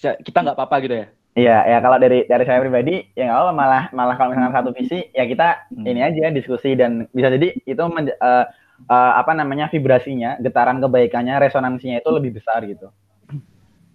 kita 0.00 0.38
nggak 0.40 0.56
apa-apa 0.56 0.76
gitu 0.84 0.94
ya? 1.02 1.06
Iya, 1.32 1.56
ya 1.64 1.78
kalau 1.80 1.96
dari 1.96 2.28
dari 2.28 2.44
saya 2.44 2.60
pribadi 2.60 3.08
ya 3.16 3.32
nggak 3.32 3.40
apa 3.40 3.52
malah 3.56 3.84
malah 3.96 4.14
kalau 4.20 4.36
misalnya 4.36 4.52
satu 4.52 4.70
visi 4.76 5.00
ya 5.16 5.24
kita 5.24 5.64
hmm. 5.72 5.88
ini 5.88 6.00
aja 6.04 6.28
diskusi 6.28 6.76
dan 6.76 7.08
bisa 7.08 7.32
jadi 7.32 7.56
itu 7.64 7.84
men, 7.88 8.12
uh, 8.20 8.44
uh, 8.88 9.12
apa 9.16 9.32
namanya 9.32 9.72
vibrasinya, 9.72 10.36
getaran 10.44 10.76
kebaikannya, 10.82 11.40
resonansinya 11.40 12.04
itu 12.04 12.10
lebih 12.12 12.36
besar 12.36 12.60
gitu. 12.68 12.92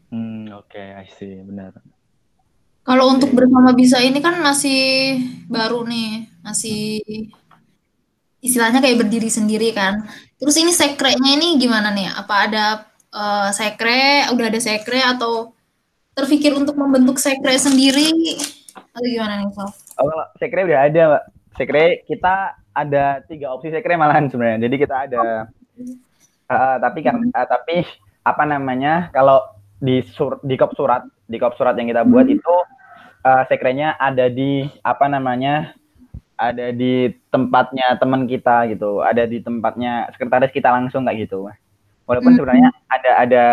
Hmm, 0.08 0.50
oke, 0.56 0.72
okay, 0.72 0.96
I 0.98 1.06
see, 1.12 1.38
benar. 1.44 1.78
Kalau 2.88 3.12
untuk 3.12 3.36
bersama 3.36 3.76
bisa 3.76 4.00
ini 4.00 4.24
kan 4.24 4.40
masih 4.40 5.20
baru 5.52 5.84
nih, 5.84 6.32
masih 6.40 7.04
istilahnya 8.40 8.80
kayak 8.80 9.04
berdiri 9.04 9.28
sendiri 9.28 9.76
kan. 9.76 10.08
Terus 10.40 10.56
ini 10.56 10.72
sekrenya 10.72 11.36
ini 11.36 11.60
gimana 11.60 11.92
nih? 11.92 12.08
Apa 12.16 12.48
ada 12.48 12.66
uh, 13.12 13.52
sekre, 13.52 14.32
udah 14.32 14.46
ada 14.48 14.60
sekre 14.64 15.04
atau 15.04 15.52
terpikir 16.18 16.58
untuk 16.58 16.74
membentuk 16.74 17.22
sekre 17.22 17.54
sendiri 17.62 18.10
atau 18.74 19.06
gimana 19.06 19.46
nih, 19.46 19.54
Sof? 19.54 19.78
Oh, 20.02 20.10
sekre 20.42 20.66
udah 20.66 20.90
ada, 20.90 21.02
Mbak. 21.14 21.24
Sekre 21.58 21.86
kita 22.10 22.58
ada 22.74 23.22
tiga 23.30 23.54
opsi 23.54 23.70
sekre 23.70 23.94
malahan 23.94 24.26
sebenarnya. 24.26 24.66
Jadi 24.66 24.76
kita 24.82 24.96
ada 25.06 25.50
uh, 26.50 26.76
tapi 26.82 27.00
kan 27.06 27.22
uh, 27.22 27.48
tapi 27.48 27.86
apa 28.26 28.44
namanya? 28.50 29.14
Kalau 29.14 29.46
di 29.78 30.02
sur 30.02 30.42
di 30.42 30.58
kop 30.58 30.74
surat 30.74 31.06
di 31.30 31.38
kop 31.38 31.54
surat 31.54 31.78
yang 31.78 31.94
kita 31.94 32.02
buat 32.02 32.26
hmm. 32.26 32.36
itu 32.42 32.56
uh, 33.22 33.44
sekrenya 33.46 33.94
ada 34.02 34.26
di 34.26 34.66
apa 34.82 35.06
namanya 35.06 35.78
ada 36.38 36.74
di 36.74 37.14
tempatnya 37.30 37.98
teman 37.98 38.26
kita 38.26 38.70
gitu 38.74 39.06
ada 39.06 39.26
di 39.30 39.42
tempatnya 39.42 40.10
sekretaris 40.14 40.54
kita 40.54 40.70
langsung 40.70 41.06
kayak 41.06 41.30
gitu 41.30 41.46
walaupun 42.10 42.34
hmm. 42.34 42.38
sebenarnya 42.42 42.70
ada 42.90 43.12
ada 43.22 43.46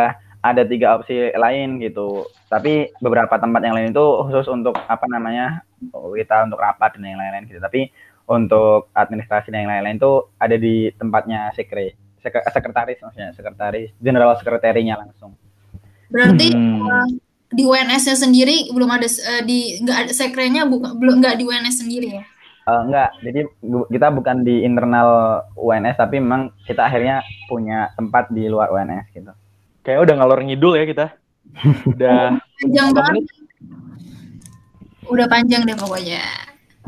ada 0.44 0.62
tiga 0.68 1.00
opsi 1.00 1.32
lain 1.32 1.80
gitu 1.80 2.28
tapi 2.52 2.92
beberapa 3.00 3.40
tempat 3.40 3.64
yang 3.64 3.72
lain 3.72 3.96
itu 3.96 4.06
khusus 4.28 4.44
untuk 4.52 4.76
apa 4.76 5.08
namanya 5.08 5.64
kita 5.88 6.44
untuk 6.44 6.60
rapat 6.60 7.00
dan 7.00 7.16
yang 7.16 7.20
lain-lain 7.20 7.48
gitu 7.48 7.64
tapi 7.64 7.88
untuk 8.28 8.92
administrasi 8.92 9.48
dan 9.48 9.64
yang 9.64 9.72
lain-lain 9.72 9.96
itu 9.96 10.12
ada 10.36 10.56
di 10.60 10.92
tempatnya 11.00 11.48
sekre 11.56 11.96
sekretaris 12.24 13.00
maksudnya 13.00 13.32
sekretaris 13.32 13.88
general 14.04 14.36
sekretarinya 14.36 15.00
langsung 15.00 15.32
Berarti 16.14 16.54
hmm. 16.54 16.78
uh, 16.86 17.08
di 17.50 17.62
UNS-nya 17.66 18.14
sendiri 18.14 18.70
belum 18.70 18.86
ada 18.86 19.10
uh, 19.10 19.42
di 19.42 19.82
nggak 19.82 19.98
ada 20.06 20.12
sekrenya 20.14 20.62
bukan 20.70 20.94
belum 20.94 21.18
nggak 21.18 21.42
di 21.42 21.44
UNS 21.46 21.76
sendiri 21.82 22.08
ya? 22.22 22.24
Uh, 22.64 22.80
enggak, 22.88 23.12
jadi 23.20 23.44
bu, 23.60 23.84
kita 23.92 24.08
bukan 24.08 24.40
di 24.40 24.64
internal 24.64 25.42
UNS 25.52 26.00
tapi 26.00 26.16
memang 26.16 26.48
kita 26.64 26.86
akhirnya 26.86 27.20
punya 27.44 27.92
tempat 27.98 28.32
di 28.32 28.48
luar 28.48 28.72
UNS 28.72 29.10
gitu. 29.12 29.32
Kayak 29.84 30.00
udah 30.08 30.14
ngalor 30.16 30.40
ngidul 30.42 30.74
ya 30.80 30.84
kita. 30.88 31.06
udah 31.92 32.40
panjang 32.40 32.88
banget. 32.96 33.24
Udah 35.04 35.26
panjang 35.28 35.62
deh 35.68 35.76
pokoknya. 35.76 36.24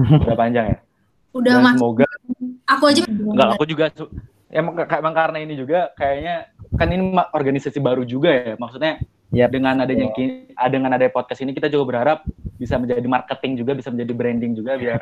Udah 0.01 0.37
panjang 0.37 0.67
ya. 0.73 0.79
Udah 1.37 1.55
mas. 1.61 1.77
Semoga. 1.77 2.09
Aku 2.67 2.85
aja. 2.89 3.05
Enggak, 3.05 3.49
aku 3.55 3.65
juga. 3.69 3.85
Emang, 4.49 4.75
emang 4.81 5.15
karena 5.15 5.39
ini 5.45 5.55
juga 5.59 5.93
kayaknya 6.01 6.49
kan 6.75 6.89
ini 6.93 7.15
organisasi 7.33 7.79
baru 7.79 8.03
juga 8.03 8.31
ya 8.31 8.55
maksudnya 8.59 9.01
yep. 9.33 9.51
dengan 9.51 9.83
adanya 9.83 10.13
yeah. 10.15 10.69
dengan 10.69 10.95
ada 10.95 11.07
podcast 11.11 11.43
ini 11.43 11.57
kita 11.57 11.73
juga 11.73 11.95
berharap 11.95 12.19
bisa 12.61 12.77
menjadi 12.77 13.07
marketing 13.07 13.53
juga 13.59 13.73
bisa 13.75 13.89
menjadi 13.91 14.13
branding 14.13 14.53
juga 14.55 14.77
biar 14.79 15.01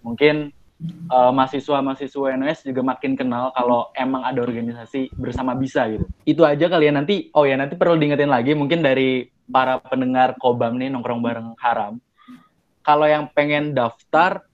mungkin 0.00 0.50
uh, 1.10 1.30
mahasiswa-mahasiswa 1.32 2.36
NUS 2.38 2.66
juga 2.66 2.82
makin 2.82 3.14
kenal 3.14 3.54
kalau 3.54 3.90
emang 3.94 4.26
ada 4.26 4.42
organisasi 4.42 5.14
bersama 5.16 5.54
bisa 5.54 5.86
gitu. 5.88 6.06
Itu 6.26 6.42
aja 6.42 6.66
kalian 6.66 6.94
ya, 6.94 6.98
nanti 7.02 7.14
oh 7.34 7.44
ya 7.46 7.56
nanti 7.58 7.74
perlu 7.78 7.96
diingetin 7.98 8.30
lagi 8.30 8.52
mungkin 8.52 8.82
dari 8.82 9.28
para 9.48 9.80
pendengar 9.80 10.36
Kobam 10.40 10.80
nih 10.80 10.90
nongkrong 10.90 11.20
bareng 11.20 11.48
Haram. 11.60 12.00
Kalau 12.84 13.08
yang 13.08 13.32
pengen 13.32 13.72
daftar 13.72 14.44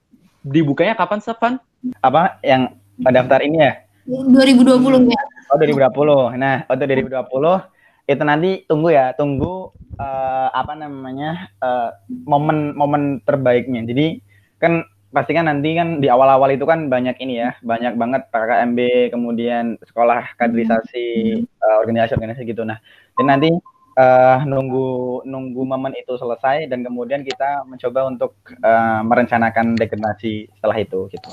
dibukanya 0.46 0.94
kapan, 0.94 1.18
Stefan? 1.18 1.54
Apa 1.98 2.38
yang 2.46 2.78
daftar 3.02 3.42
ini 3.42 3.58
ya? 3.58 3.72
2020 4.06 5.10
ya. 5.10 5.22
Oh 5.50 5.58
2020. 5.58 6.38
Nah 6.38 6.62
untuk 6.70 6.86
2020 6.86 8.10
itu 8.10 8.22
nanti 8.26 8.50
tunggu 8.66 8.88
ya, 8.90 9.14
tunggu 9.14 9.70
uh, 9.98 10.48
apa 10.50 10.74
namanya 10.74 11.50
uh, 11.62 11.90
momen 12.26 12.74
momen 12.74 13.22
terbaiknya. 13.22 13.86
Jadi 13.86 14.22
kan 14.58 14.82
pasti 15.10 15.34
kan 15.34 15.50
nanti 15.50 15.74
kan 15.74 15.98
di 15.98 16.06
awal-awal 16.06 16.50
itu 16.54 16.62
kan 16.62 16.86
banyak 16.86 17.18
ini 17.18 17.42
ya, 17.42 17.50
banyak 17.62 17.98
banget 17.98 18.22
PKMB, 18.30 18.78
kemudian 19.10 19.74
sekolah 19.82 20.38
kaderisasi, 20.38 21.42
uh, 21.42 21.76
organisasi-organisasi 21.82 22.46
gitu. 22.46 22.62
Nah, 22.62 22.78
dan 23.18 23.26
nanti 23.26 23.50
uh, 23.98 24.38
nunggu 24.46 25.22
nunggu 25.26 25.62
momen 25.66 25.98
itu 25.98 26.14
selesai 26.14 26.70
dan 26.70 26.86
kemudian 26.86 27.26
kita 27.26 27.66
mencoba 27.66 28.06
untuk 28.06 28.38
uh, 28.62 29.02
merencanakan 29.02 29.74
deklarasi 29.74 30.46
setelah 30.58 30.76
itu 30.78 31.10
gitu. 31.10 31.30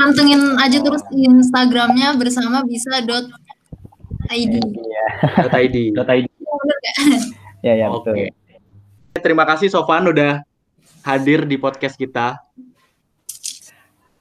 pantengin 0.00 0.56
aja 0.56 0.80
terus 0.80 1.04
Instagramnya 1.12 2.16
bersama 2.16 2.64
bisa 2.64 3.04
dot 3.04 3.28
id. 4.32 4.56
Iya. 4.56 5.06
.id. 5.60 5.76
.id. 5.92 6.26
Ya, 7.60 7.76
ya, 7.76 7.92
Oke. 7.92 8.08
betul. 8.08 8.14
Terima 9.20 9.44
kasih 9.44 9.68
Sofan 9.68 10.08
udah 10.08 10.40
hadir 11.04 11.44
di 11.48 11.56
podcast 11.56 11.96
kita. 11.96 12.40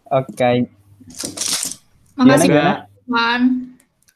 Oke. 0.09 0.67
Makasih 2.19 2.49
Gimana, 2.51 2.73
Van 3.07 3.41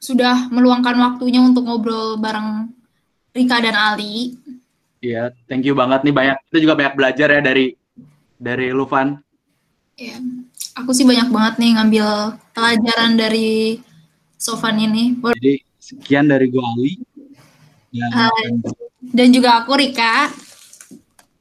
sudah 0.02 0.52
meluangkan 0.52 0.92
waktunya 1.00 1.40
untuk 1.40 1.64
ngobrol 1.64 2.20
bareng 2.20 2.68
Rika 3.32 3.58
dan 3.64 3.74
Ali. 3.74 4.36
Iya, 5.00 5.32
thank 5.48 5.64
you 5.64 5.72
banget 5.72 6.04
nih 6.04 6.14
banyak. 6.14 6.36
Kita 6.48 6.58
juga 6.60 6.74
banyak 6.76 6.94
belajar 6.96 7.28
ya 7.32 7.40
dari 7.40 7.72
dari 8.36 8.68
Lufan. 8.72 9.16
Ya, 9.96 10.18
aku 10.76 10.90
sih 10.92 11.06
banyak 11.06 11.30
banget 11.30 11.54
nih 11.62 11.70
ngambil 11.78 12.06
pelajaran 12.52 13.12
dari 13.16 13.80
Sofan 14.36 14.76
ini. 14.76 15.16
Jadi 15.16 15.54
sekian 15.80 16.28
dari 16.28 16.52
gue 16.52 16.60
Ali. 16.60 16.92
Dan, 17.94 18.60
Dan 19.14 19.28
juga 19.30 19.62
aku 19.62 19.78
Rika. 19.78 20.32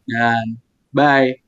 dan 0.04 0.60
bye. 0.94 1.43